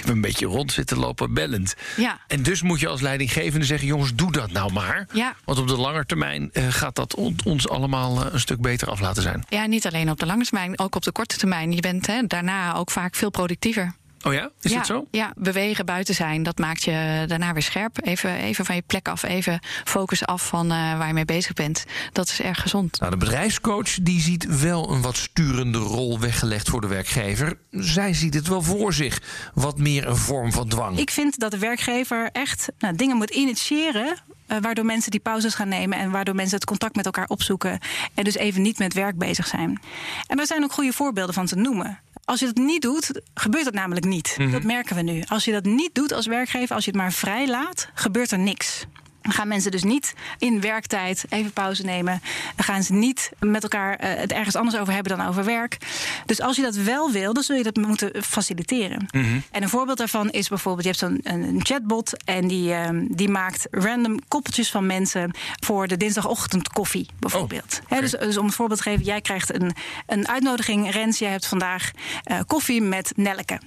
heb 0.05 0.13
een 0.15 0.21
beetje 0.21 0.45
rond 0.45 0.71
zitten 0.71 0.97
lopen 0.97 1.33
bellend. 1.33 1.73
Ja. 1.97 2.19
En 2.27 2.43
dus 2.43 2.61
moet 2.61 2.79
je 2.79 2.87
als 2.87 3.01
leidinggevende 3.01 3.65
zeggen, 3.65 3.87
jongens, 3.87 4.15
doe 4.15 4.31
dat 4.31 4.51
nou 4.51 4.71
maar. 4.73 5.07
Ja. 5.13 5.35
Want 5.45 5.59
op 5.59 5.67
de 5.67 5.77
lange 5.77 6.05
termijn 6.05 6.49
eh, 6.53 6.67
gaat 6.69 6.95
dat 6.95 7.15
on- 7.15 7.39
ons 7.45 7.69
allemaal 7.69 8.25
eh, 8.25 8.33
een 8.33 8.39
stuk 8.39 8.61
beter 8.61 8.89
af 8.89 8.99
laten 8.99 9.21
zijn. 9.23 9.45
Ja, 9.49 9.65
niet 9.65 9.85
alleen 9.87 10.09
op 10.09 10.19
de 10.19 10.25
lange 10.25 10.43
termijn, 10.43 10.79
ook 10.79 10.95
op 10.95 11.03
de 11.03 11.11
korte 11.11 11.37
termijn. 11.37 11.71
Je 11.71 11.81
bent 11.81 12.07
hè, 12.07 12.21
daarna 12.27 12.75
ook 12.75 12.91
vaak 12.91 13.15
veel 13.15 13.29
productiever. 13.29 13.95
Oh 14.23 14.33
ja, 14.33 14.49
is 14.61 14.71
ja, 14.71 14.77
dat 14.77 14.85
zo? 14.85 15.07
Ja, 15.11 15.33
bewegen, 15.35 15.85
buiten 15.85 16.15
zijn, 16.15 16.43
dat 16.43 16.57
maakt 16.57 16.83
je 16.83 17.23
daarna 17.27 17.53
weer 17.53 17.61
scherp. 17.61 18.05
Even, 18.05 18.35
even 18.35 18.65
van 18.65 18.75
je 18.75 18.81
plek 18.81 19.07
af, 19.07 19.23
even 19.23 19.59
focus 19.83 20.25
af 20.25 20.47
van 20.47 20.71
eh, 20.71 20.97
waar 20.97 21.07
je 21.07 21.13
mee 21.13 21.25
bezig 21.25 21.53
bent. 21.53 21.83
Dat 22.11 22.27
is 22.27 22.41
erg 22.41 22.61
gezond. 22.61 22.99
Nou, 22.99 23.11
de 23.11 23.17
bedrijfscoach 23.17 23.93
die 24.01 24.21
ziet 24.21 24.59
wel 24.59 24.91
een 24.91 25.01
wat 25.01 25.15
sturende 25.15 25.77
rol 25.77 26.19
weggelegd 26.19 26.69
voor 26.69 26.81
de 26.81 26.87
werkgever. 26.87 27.57
Zij 27.71 28.13
ziet 28.13 28.33
het 28.33 28.47
wel 28.47 28.61
voor 28.61 28.93
zich. 28.93 29.21
Wat 29.53 29.77
meer 29.77 30.07
een 30.07 30.17
vorm 30.17 30.51
van 30.51 30.67
dwang. 30.69 30.97
Ik 30.97 31.11
vind 31.11 31.39
dat 31.39 31.51
de 31.51 31.57
werkgever 31.59 32.29
echt 32.31 32.71
nou, 32.79 32.95
dingen 32.95 33.17
moet 33.17 33.29
initiëren. 33.29 34.17
eh, 34.47 34.57
waardoor 34.61 34.85
mensen 34.85 35.11
die 35.11 35.19
pauzes 35.19 35.53
gaan 35.55 35.67
nemen 35.67 35.97
en 35.97 36.11
waardoor 36.11 36.35
mensen 36.35 36.55
het 36.55 36.65
contact 36.65 36.95
met 36.95 37.05
elkaar 37.05 37.27
opzoeken. 37.27 37.79
En 38.13 38.23
dus 38.23 38.35
even 38.35 38.61
niet 38.61 38.79
met 38.79 38.93
werk 38.93 39.17
bezig 39.17 39.47
zijn. 39.47 39.79
En 40.27 40.37
daar 40.37 40.45
zijn 40.47 40.63
ook 40.63 40.73
goede 40.73 40.93
voorbeelden 40.93 41.33
van 41.33 41.45
te 41.45 41.55
noemen. 41.55 41.99
Als 42.25 42.39
je 42.39 42.45
dat 42.45 42.55
niet 42.55 42.81
doet, 42.81 43.21
gebeurt 43.33 43.63
dat 43.63 43.73
namelijk 43.73 44.05
niet. 44.05 44.37
Dat 44.51 44.63
merken 44.63 44.95
we 44.95 45.01
nu. 45.01 45.23
Als 45.27 45.45
je 45.45 45.51
dat 45.51 45.65
niet 45.65 45.95
doet 45.95 46.11
als 46.11 46.25
werkgever, 46.25 46.75
als 46.75 46.85
je 46.85 46.91
het 46.91 46.99
maar 46.99 47.13
vrij 47.13 47.47
laat, 47.47 47.89
gebeurt 47.93 48.31
er 48.31 48.39
niks. 48.39 48.85
Gaan 49.29 49.47
mensen 49.47 49.71
dus 49.71 49.83
niet 49.83 50.13
in 50.37 50.61
werktijd 50.61 51.25
even 51.29 51.51
pauze 51.51 51.83
nemen. 51.83 52.21
Dan 52.55 52.65
gaan 52.65 52.83
ze 52.83 52.93
niet 52.93 53.31
met 53.39 53.63
elkaar 53.63 53.95
eh, 53.95 54.19
het 54.19 54.31
ergens 54.31 54.55
anders 54.55 54.77
over 54.77 54.93
hebben 54.93 55.17
dan 55.17 55.27
over 55.27 55.45
werk. 55.45 55.77
Dus 56.25 56.41
als 56.41 56.55
je 56.55 56.61
dat 56.61 56.75
wel 56.75 57.11
wil, 57.11 57.33
dan 57.33 57.43
zul 57.43 57.55
je 57.55 57.63
dat 57.63 57.75
moeten 57.75 58.23
faciliteren. 58.23 59.07
En 59.51 59.63
een 59.63 59.69
voorbeeld 59.69 59.97
daarvan 59.97 60.29
is 60.29 60.47
bijvoorbeeld: 60.47 60.97
je 60.97 61.05
hebt 61.05 61.23
zo'n 61.23 61.61
chatbot 61.63 62.23
en 62.23 62.47
die, 62.47 62.73
ehm, 62.73 63.05
die 63.09 63.29
maakt 63.29 63.67
random 63.71 64.19
koppeltjes 64.27 64.71
van 64.71 64.85
mensen 64.85 65.31
voor 65.59 65.87
de 65.87 65.97
dinsdagochtend 65.97 66.69
koffie, 66.69 67.07
bijvoorbeeld. 67.19 67.81
Hè, 67.87 67.99
dus, 67.99 68.11
dus 68.11 68.37
om 68.37 68.45
een 68.45 68.51
voorbeeld 68.51 68.81
te 68.81 68.89
geven: 68.89 69.05
jij 69.05 69.21
krijgt 69.21 69.53
een, 69.53 69.75
een 70.07 70.27
uitnodiging, 70.27 70.91
Rens. 70.91 71.19
Jij 71.19 71.31
hebt 71.31 71.47
vandaag 71.47 71.91
eh, 72.23 72.39
koffie 72.47 72.81
met 72.81 73.11
Nelleke. 73.15 73.59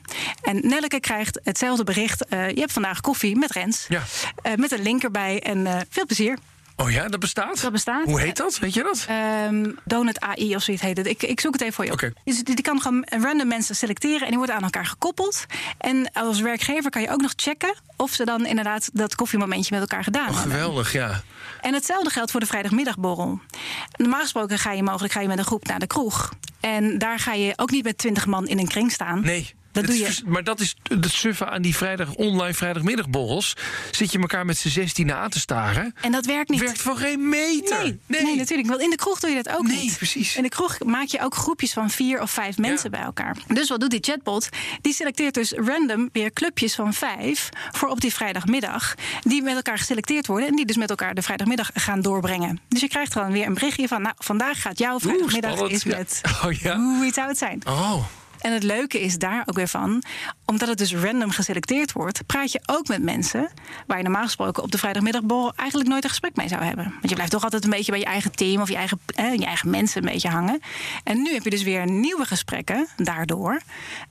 En 0.43 0.61
Nelleke 0.63 1.01
krijgt 1.01 1.41
hetzelfde 1.43 1.85
bericht: 1.85 2.27
eh, 2.27 2.51
je 2.51 2.61
hebt 2.61 2.73
vandaag 2.73 3.01
koffie 3.01 3.37
met 3.37 3.51
Rens. 3.51 3.87
Ja. 3.89 4.03
Met 4.57 4.73
een 4.73 4.83
link 4.83 5.03
erbij 5.03 5.43
en 5.47 5.67
eh, 5.67 5.81
veel 5.89 6.07
plezier. 6.07 6.39
Oh 6.79 6.91
ja, 6.91 7.09
dat 7.09 7.21
bestaat? 7.21 7.61
Dat 7.61 7.73
bestaat. 7.73 8.05
Hoe 8.05 8.21
heet 8.21 8.37
dat? 8.37 8.59
Weet 8.59 8.75
je 8.75 8.83
dat? 8.83 9.05
Ehm, 9.09 9.71
Donut 9.85 10.21
AI 10.21 10.55
of 10.57 10.63
zoiets 10.63 10.83
heet 10.83 10.97
het. 10.97 11.07
Ik, 11.07 11.23
ik 11.23 11.41
zoek 11.41 11.53
het 11.53 11.63
even 11.63 11.75
voor 11.75 11.85
je. 11.85 11.93
Oké. 11.93 12.13
Dus 12.25 12.45
die, 12.45 12.55
die 12.55 12.65
kan 12.65 12.81
gewoon 12.81 13.07
random 13.21 13.49
mensen 13.49 13.77
selecteren 13.77 14.21
en 14.21 14.29
die 14.29 14.37
worden 14.37 14.57
aan 14.57 14.63
elkaar 14.63 14.87
gekoppeld. 14.87 15.45
En 15.79 16.11
als 16.13 16.41
werkgever 16.41 16.91
kan 16.91 17.03
je 17.03 17.11
ook 17.11 17.21
nog 17.21 17.33
checken 17.37 17.75
of 17.97 18.11
ze 18.13 18.25
dan 18.25 18.47
inderdaad 18.47 18.91
dat 18.93 19.15
koffiemomentje 19.15 19.71
met 19.73 19.81
elkaar 19.81 20.05
gedaan 20.05 20.29
Oh, 20.29 20.35
hebben. 20.35 20.53
geweldig, 20.53 20.93
ja. 20.93 21.23
En 21.61 21.75
hetzelfde 21.75 22.11
geldt 22.11 22.31
voor 22.31 22.41
de 22.41 22.47
vrijdagmiddagborrel. 22.47 23.41
Normaal 23.97 24.21
gesproken 24.21 24.59
ga 24.59 24.73
je 24.73 24.83
mogelijk 24.83 25.13
ga 25.13 25.21
je 25.21 25.29
met 25.29 25.39
een 25.39 25.45
groep 25.45 25.67
naar 25.67 25.79
de 25.79 25.87
kroeg. 25.87 26.33
En 26.61 26.99
daar 26.99 27.19
ga 27.19 27.33
je 27.33 27.53
ook 27.57 27.71
niet 27.71 27.85
met 27.85 27.99
twintig 27.99 28.27
man 28.27 28.47
in 28.49 28.59
een 28.59 28.69
kring 28.69 28.93
staan. 28.93 29.21
Nee. 29.21 29.55
Dat 29.77 29.87
doe 29.87 29.99
je. 29.99 30.23
Maar 30.27 30.45
dat 30.45 30.61
is 30.61 30.77
het 30.83 31.11
suffe 31.11 31.47
aan 31.47 31.63
die 31.63 31.77
vrijdag, 31.77 32.15
online 32.15 32.55
vrijdagmiddagborrels. 32.55 33.57
Zit 33.91 34.13
je 34.13 34.19
elkaar 34.19 34.45
met 34.45 34.59
z'n 34.59 34.69
zestien 34.69 35.13
aan 35.13 35.31
te 35.31 35.39
staren. 35.41 35.95
En 36.01 36.13
dat 36.13 36.27
werkt 36.27 36.51
niet. 36.51 36.61
Werkt 36.61 36.81
van 36.83 36.97
geen 36.97 37.29
meter. 37.29 37.83
Nee, 38.07 38.23
nee. 38.23 38.37
natuurlijk. 38.37 38.69
Want 38.69 38.81
in 38.81 38.91
de 38.91 38.97
kroeg 38.97 39.21
doe 39.21 39.31
je 39.31 39.43
dat 39.43 39.57
ook 39.57 39.67
Nee, 39.67 39.77
niet. 39.83 39.97
precies. 39.97 40.37
In 40.37 40.43
de 40.43 40.49
kroeg 40.49 40.79
maak 40.85 41.07
je 41.07 41.21
ook 41.21 41.35
groepjes 41.35 41.73
van 41.73 41.91
vier 41.91 42.21
of 42.21 42.31
vijf 42.31 42.59
mensen 42.59 42.91
bij 42.91 43.01
elkaar. 43.01 43.37
Dus 43.47 43.69
wat 43.69 43.81
doet 43.81 43.91
die 43.91 44.01
chatbot? 44.03 44.49
Die 44.81 44.93
selecteert 44.95 45.35
dus 45.35 45.53
random 45.53 46.09
weer 46.13 46.33
clubjes 46.33 46.75
van 46.75 46.95
vijf 46.95 47.49
voor 47.73 47.89
op 47.89 48.01
die 48.01 48.13
vrijdagmiddag. 48.15 48.95
Die 49.23 49.43
met 49.43 49.55
elkaar 49.55 49.79
geselecteerd 49.79 50.27
worden 50.27 50.49
en 50.49 50.57
die 50.57 50.67
dus 50.67 50.77
met 50.77 50.91
elkaar 50.91 51.15
de 51.15 51.23
vrijdagmiddag 51.23 51.71
gaan 51.75 52.01
doorbrengen. 52.01 52.61
Dus 52.69 52.81
je 52.81 52.89
krijgt 52.89 53.13
gewoon 53.13 53.33
weer 53.33 53.47
een 53.47 53.55
berichtje 53.55 53.89
van, 53.89 54.03
nou, 54.03 54.15
vandaag 54.19 54.63
gaat 54.63 54.79
jouw 54.79 54.99
vrijdagmiddag 55.01 55.69
is 55.69 55.83
Ja. 55.83 55.97
met 55.97 56.21
Oh 56.45 56.53
ja. 56.53 56.77
hoe 56.77 57.05
iets 57.05 57.15
zou 57.15 57.29
het 57.29 57.39
zijn. 57.39 57.61
Oh. 57.67 58.05
En 58.47 58.53
het 58.53 58.63
leuke 58.63 59.01
is 59.01 59.19
daar 59.19 59.43
ook 59.47 59.57
weer 59.57 59.69
van, 59.69 60.03
omdat 60.45 60.69
het 60.69 60.79
dus 60.79 60.95
random 60.95 61.31
geselecteerd 61.31 61.93
wordt, 61.93 62.27
praat 62.27 62.53
je 62.53 62.61
ook 62.67 62.89
met 62.89 63.03
mensen 63.03 63.49
waar 63.87 63.97
je 63.97 64.03
normaal 64.03 64.25
gesproken 64.25 64.63
op 64.63 64.73
de 64.73 64.79
vrijdagmiddagborrel 64.79 65.53
eigenlijk 65.57 65.89
nooit 65.89 66.05
een 66.05 66.11
gesprek 66.11 66.37
mee 66.37 66.49
zou 66.49 66.63
hebben. 66.63 66.85
Want 66.85 67.09
je 67.09 67.15
blijft 67.15 67.33
toch 67.33 67.43
altijd 67.43 67.65
een 67.65 67.71
beetje 67.71 67.91
bij 67.91 68.01
je 68.01 68.07
eigen 68.07 68.33
team 68.33 68.61
of 68.61 68.69
je 68.69 68.77
eigen, 68.77 68.99
eh, 69.15 69.35
je 69.35 69.45
eigen 69.45 69.71
mensen 69.71 70.03
een 70.05 70.13
beetje 70.13 70.29
hangen. 70.29 70.61
En 71.05 71.23
nu 71.23 71.33
heb 71.33 71.45
je 71.45 71.51
dus 71.51 71.63
weer 71.63 71.91
nieuwe 71.91 72.25
gesprekken 72.25 72.89
daardoor 72.97 73.61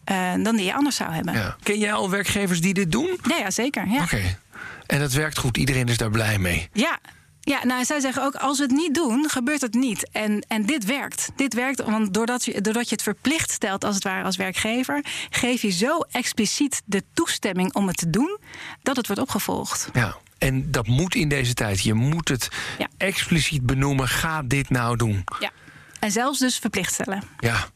eh, 0.03 0.33
dan 0.43 0.55
die 0.55 0.65
je 0.65 0.73
anders 0.73 0.95
zou 0.95 1.11
hebben. 1.11 1.33
Ja. 1.33 1.55
Ken 1.63 1.79
jij 1.79 1.93
al 1.93 2.09
werkgevers 2.09 2.61
die 2.61 2.73
dit 2.73 2.91
doen? 2.91 3.19
Ja, 3.27 3.37
ja 3.37 3.51
zeker. 3.51 3.87
Ja. 3.87 4.03
Oké. 4.03 4.37
En 4.85 4.99
dat 4.99 5.11
werkt 5.11 5.37
goed. 5.37 5.57
Iedereen 5.57 5.87
is 5.87 5.97
daar 5.97 6.11
blij 6.11 6.37
mee. 6.37 6.69
Ja. 6.73 6.99
Ja, 7.47 7.65
nou, 7.65 7.85
zij 7.85 7.99
zeggen 7.99 8.23
ook, 8.23 8.35
als 8.35 8.57
we 8.57 8.63
het 8.63 8.71
niet 8.71 8.93
doen, 8.93 9.29
gebeurt 9.29 9.61
het 9.61 9.73
niet. 9.73 10.09
En, 10.11 10.45
en 10.47 10.65
dit 10.65 10.85
werkt. 10.85 11.29
Dit 11.35 11.53
werkt, 11.53 11.81
want 11.83 12.13
doordat 12.13 12.45
je, 12.45 12.61
doordat 12.61 12.89
je 12.89 12.95
het 12.95 13.03
verplicht 13.03 13.51
stelt, 13.51 13.83
als 13.83 13.95
het 13.95 14.03
ware, 14.03 14.23
als 14.23 14.35
werkgever... 14.35 15.05
geef 15.29 15.61
je 15.61 15.69
zo 15.71 15.99
expliciet 16.11 16.81
de 16.85 17.03
toestemming 17.13 17.73
om 17.73 17.87
het 17.87 17.97
te 17.97 18.09
doen, 18.09 18.37
dat 18.81 18.95
het 18.95 19.07
wordt 19.07 19.21
opgevolgd. 19.21 19.89
Ja. 19.93 20.15
En 20.37 20.71
dat 20.71 20.87
moet 20.87 21.15
in 21.15 21.29
deze 21.29 21.53
tijd. 21.53 21.81
Je 21.81 21.93
moet 21.93 22.27
het 22.29 22.47
Ja. 22.77 22.87
expliciet 22.97 23.65
benoemen. 23.65 24.07
Ga 24.07 24.41
dit 24.43 24.69
nou 24.69 24.97
doen. 24.97 25.23
Ja. 25.39 25.51
En 25.99 26.11
zelfs 26.11 26.39
dus 26.39 26.57
verplicht 26.57 26.93
stellen. 26.93 27.23
Ja. 27.39 27.67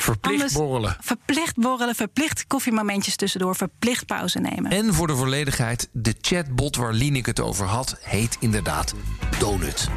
Verplicht 0.00 0.34
Anders- 0.34 0.52
borrelen. 0.52 0.96
Verplicht 1.00 1.56
borrelen, 1.56 1.94
verplicht 1.94 2.46
koffiemomentjes 2.46 3.16
tussendoor, 3.16 3.56
verplicht 3.56 4.06
pauze 4.06 4.38
nemen. 4.38 4.70
En 4.70 4.94
voor 4.94 5.06
de 5.06 5.16
volledigheid, 5.16 5.88
de 5.92 6.14
chatbot 6.20 6.76
waar 6.76 6.92
Lineke 6.92 7.30
het 7.30 7.40
over 7.40 7.66
had, 7.66 7.96
heet 8.00 8.36
inderdaad 8.40 8.94
Donut. 9.38 9.88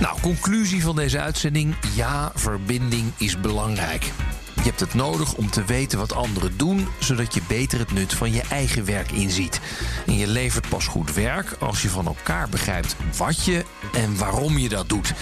Nou, 0.00 0.20
conclusie 0.20 0.82
van 0.82 0.96
deze 0.96 1.20
uitzending. 1.20 1.74
Ja, 1.94 2.32
verbinding 2.34 3.12
is 3.16 3.40
belangrijk. 3.40 4.12
Je 4.58 4.64
hebt 4.64 4.80
het 4.80 4.94
nodig 4.94 5.34
om 5.34 5.50
te 5.50 5.64
weten 5.64 5.98
wat 5.98 6.12
anderen 6.12 6.56
doen, 6.56 6.88
zodat 6.98 7.34
je 7.34 7.40
beter 7.48 7.78
het 7.78 7.92
nut 7.92 8.14
van 8.14 8.32
je 8.32 8.42
eigen 8.50 8.84
werk 8.84 9.10
inziet. 9.10 9.60
En 10.06 10.16
je 10.16 10.26
levert 10.26 10.68
pas 10.68 10.86
goed 10.86 11.14
werk 11.14 11.56
als 11.58 11.82
je 11.82 11.88
van 11.88 12.06
elkaar 12.06 12.48
begrijpt 12.48 12.96
wat 13.16 13.44
je 13.44 13.64
en 13.92 14.16
waarom 14.16 14.58
je 14.58 14.68
dat 14.68 14.88
doet. 14.88 15.12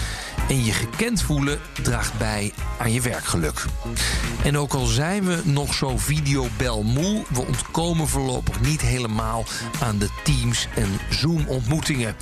En 0.49 0.65
je 0.65 0.71
gekend 0.71 1.21
voelen 1.21 1.59
draagt 1.81 2.17
bij 2.17 2.53
aan 2.79 2.91
je 2.91 3.01
werkgeluk. 3.01 3.65
En 4.43 4.57
ook 4.57 4.73
al 4.73 4.85
zijn 4.85 5.25
we 5.25 5.41
nog 5.43 5.73
zo 5.73 5.97
videobelmoe, 5.97 7.23
we 7.29 7.45
ontkomen 7.45 8.07
voorlopig 8.07 8.61
niet 8.61 8.81
helemaal 8.81 9.45
aan 9.79 9.97
de 9.97 10.09
Teams 10.23 10.67
en 10.75 10.89
Zoom-ontmoetingen. 11.09 12.15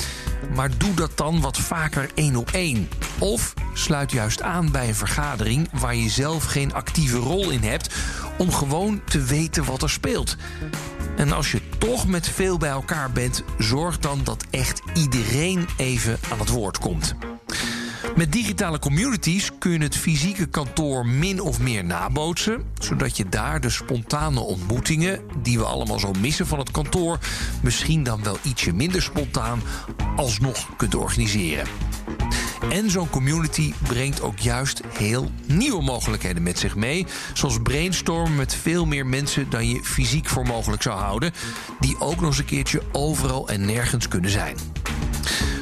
Maar 0.55 0.77
doe 0.77 0.93
dat 0.93 1.17
dan 1.17 1.41
wat 1.41 1.57
vaker 1.57 2.09
één 2.13 2.35
op 2.35 2.51
één. 2.51 2.89
Of 3.19 3.53
sluit 3.73 4.11
juist 4.11 4.41
aan 4.41 4.71
bij 4.71 4.87
een 4.87 4.95
vergadering 4.95 5.69
waar 5.71 5.95
je 5.95 6.09
zelf 6.09 6.43
geen 6.43 6.73
rol 7.11 7.49
in 7.49 7.63
hebt, 7.63 7.93
om 8.37 8.51
gewoon 8.51 9.01
te 9.05 9.21
weten 9.21 9.65
wat 9.65 9.81
er 9.81 9.89
speelt. 9.89 10.35
En 11.15 11.31
als 11.31 11.51
je 11.51 11.61
toch 11.77 12.07
met 12.07 12.29
veel 12.29 12.57
bij 12.57 12.69
elkaar 12.69 13.11
bent, 13.11 13.43
zorg 13.57 13.99
dan 13.99 14.19
dat 14.23 14.45
echt 14.49 14.81
iedereen 14.93 15.67
even 15.77 16.17
aan 16.31 16.39
het 16.39 16.49
woord 16.49 16.77
komt. 16.77 17.15
Met 18.15 18.31
digitale 18.31 18.79
communities 18.79 19.51
kun 19.59 19.71
je 19.71 19.79
het 19.79 19.95
fysieke 19.95 20.45
kantoor 20.45 21.05
min 21.05 21.41
of 21.41 21.59
meer 21.59 21.83
nabootsen, 21.83 22.63
zodat 22.79 23.17
je 23.17 23.29
daar 23.29 23.61
de 23.61 23.69
spontane 23.69 24.39
ontmoetingen, 24.39 25.21
die 25.41 25.57
we 25.57 25.65
allemaal 25.65 25.99
zo 25.99 26.11
missen 26.19 26.47
van 26.47 26.59
het 26.59 26.71
kantoor, 26.71 27.19
misschien 27.61 28.03
dan 28.03 28.23
wel 28.23 28.37
ietsje 28.41 28.73
minder 28.73 29.01
spontaan, 29.01 29.61
alsnog 30.15 30.75
kunt 30.77 30.95
organiseren. 30.95 31.67
En 32.69 32.89
zo'n 32.89 33.09
community 33.09 33.73
brengt 33.87 34.21
ook 34.21 34.39
juist 34.39 34.81
heel 34.97 35.31
nieuwe 35.45 35.83
mogelijkheden 35.83 36.43
met 36.43 36.59
zich 36.59 36.75
mee. 36.75 37.05
Zoals 37.33 37.59
brainstormen 37.63 38.35
met 38.35 38.55
veel 38.55 38.85
meer 38.85 39.05
mensen 39.05 39.49
dan 39.49 39.69
je 39.69 39.83
fysiek 39.83 40.29
voor 40.29 40.45
mogelijk 40.45 40.81
zou 40.81 40.99
houden. 40.99 41.33
Die 41.79 41.99
ook 41.99 42.15
nog 42.15 42.25
eens 42.25 42.37
een 42.37 42.45
keertje 42.45 42.81
overal 42.91 43.47
en 43.47 43.65
nergens 43.65 44.07
kunnen 44.07 44.31
zijn. 44.31 44.55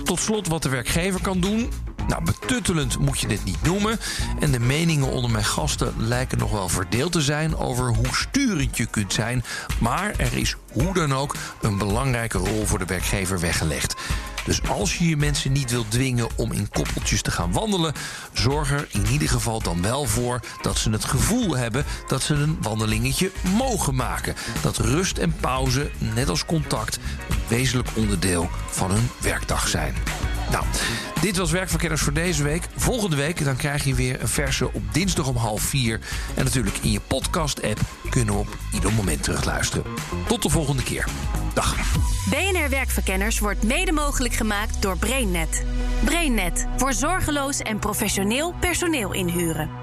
Tot 0.03 0.19
slot 0.19 0.47
wat 0.47 0.63
de 0.63 0.69
werkgever 0.69 1.21
kan 1.21 1.39
doen. 1.39 1.71
Nou, 2.07 2.23
betuttelend 2.23 2.99
moet 2.99 3.19
je 3.19 3.27
dit 3.27 3.43
niet 3.43 3.61
noemen. 3.63 3.99
En 4.39 4.51
de 4.51 4.59
meningen 4.59 5.07
onder 5.07 5.31
mijn 5.31 5.45
gasten 5.45 5.93
lijken 5.97 6.37
nog 6.37 6.51
wel 6.51 6.69
verdeeld 6.69 7.11
te 7.11 7.21
zijn 7.21 7.57
over 7.57 7.87
hoe 7.87 8.15
sturend 8.15 8.77
je 8.77 8.85
kunt 8.85 9.13
zijn. 9.13 9.43
Maar 9.79 10.13
er 10.17 10.37
is 10.37 10.55
hoe 10.71 10.93
dan 10.93 11.13
ook 11.13 11.35
een 11.61 11.77
belangrijke 11.77 12.37
rol 12.37 12.65
voor 12.65 12.79
de 12.79 12.85
werkgever 12.85 13.39
weggelegd. 13.39 13.95
Dus 14.45 14.61
als 14.69 14.97
je 14.97 15.07
je 15.07 15.17
mensen 15.17 15.51
niet 15.51 15.71
wilt 15.71 15.91
dwingen 15.91 16.27
om 16.35 16.51
in 16.51 16.69
koppeltjes 16.69 17.21
te 17.21 17.31
gaan 17.31 17.51
wandelen, 17.51 17.93
zorg 18.33 18.71
er 18.71 18.87
in 18.91 19.05
ieder 19.11 19.29
geval 19.29 19.61
dan 19.61 19.81
wel 19.81 20.05
voor 20.05 20.39
dat 20.61 20.77
ze 20.77 20.89
het 20.89 21.05
gevoel 21.05 21.57
hebben 21.57 21.85
dat 22.07 22.21
ze 22.21 22.33
een 22.33 22.57
wandelingetje 22.61 23.31
mogen 23.57 23.95
maken. 23.95 24.35
Dat 24.61 24.77
rust 24.77 25.17
en 25.17 25.35
pauze, 25.39 25.91
net 25.97 26.29
als 26.29 26.45
contact, 26.45 26.99
een 27.29 27.41
wezenlijk 27.47 27.89
onderdeel 27.95 28.49
van 28.69 28.91
hun 28.91 29.09
werkdag 29.21 29.67
zijn. 29.67 29.95
Nou, 30.51 30.65
dit 31.21 31.37
was 31.37 31.51
Werkverkenners 31.51 32.01
voor 32.01 32.13
deze 32.13 32.43
week. 32.43 32.67
Volgende 32.75 33.15
week 33.15 33.43
dan 33.43 33.55
krijg 33.55 33.83
je 33.83 33.95
weer 33.95 34.21
een 34.21 34.27
verse 34.27 34.73
op 34.73 34.83
dinsdag 34.91 35.27
om 35.27 35.35
half 35.35 35.61
vier. 35.61 35.99
En 36.35 36.43
natuurlijk 36.43 36.77
in 36.81 36.91
je 36.91 36.99
podcast-app 37.07 37.79
kunnen 38.09 38.33
we 38.33 38.39
op 38.39 38.57
ieder 38.73 38.93
moment 38.93 39.23
terugluisteren. 39.23 39.83
Tot 40.27 40.41
de 40.41 40.49
volgende 40.49 40.83
keer. 40.83 41.05
Dag. 41.53 41.75
BNR 42.29 42.69
Werkverkenners 42.69 43.39
wordt 43.39 43.63
mede 43.63 43.91
mogelijk 43.91 44.33
gemaakt 44.33 44.81
door 44.81 44.97
BrainNet. 44.97 45.65
BrainNet 46.03 46.67
voor 46.77 46.93
zorgeloos 46.93 47.59
en 47.59 47.79
professioneel 47.79 48.53
personeel 48.59 49.13
inhuren. 49.13 49.82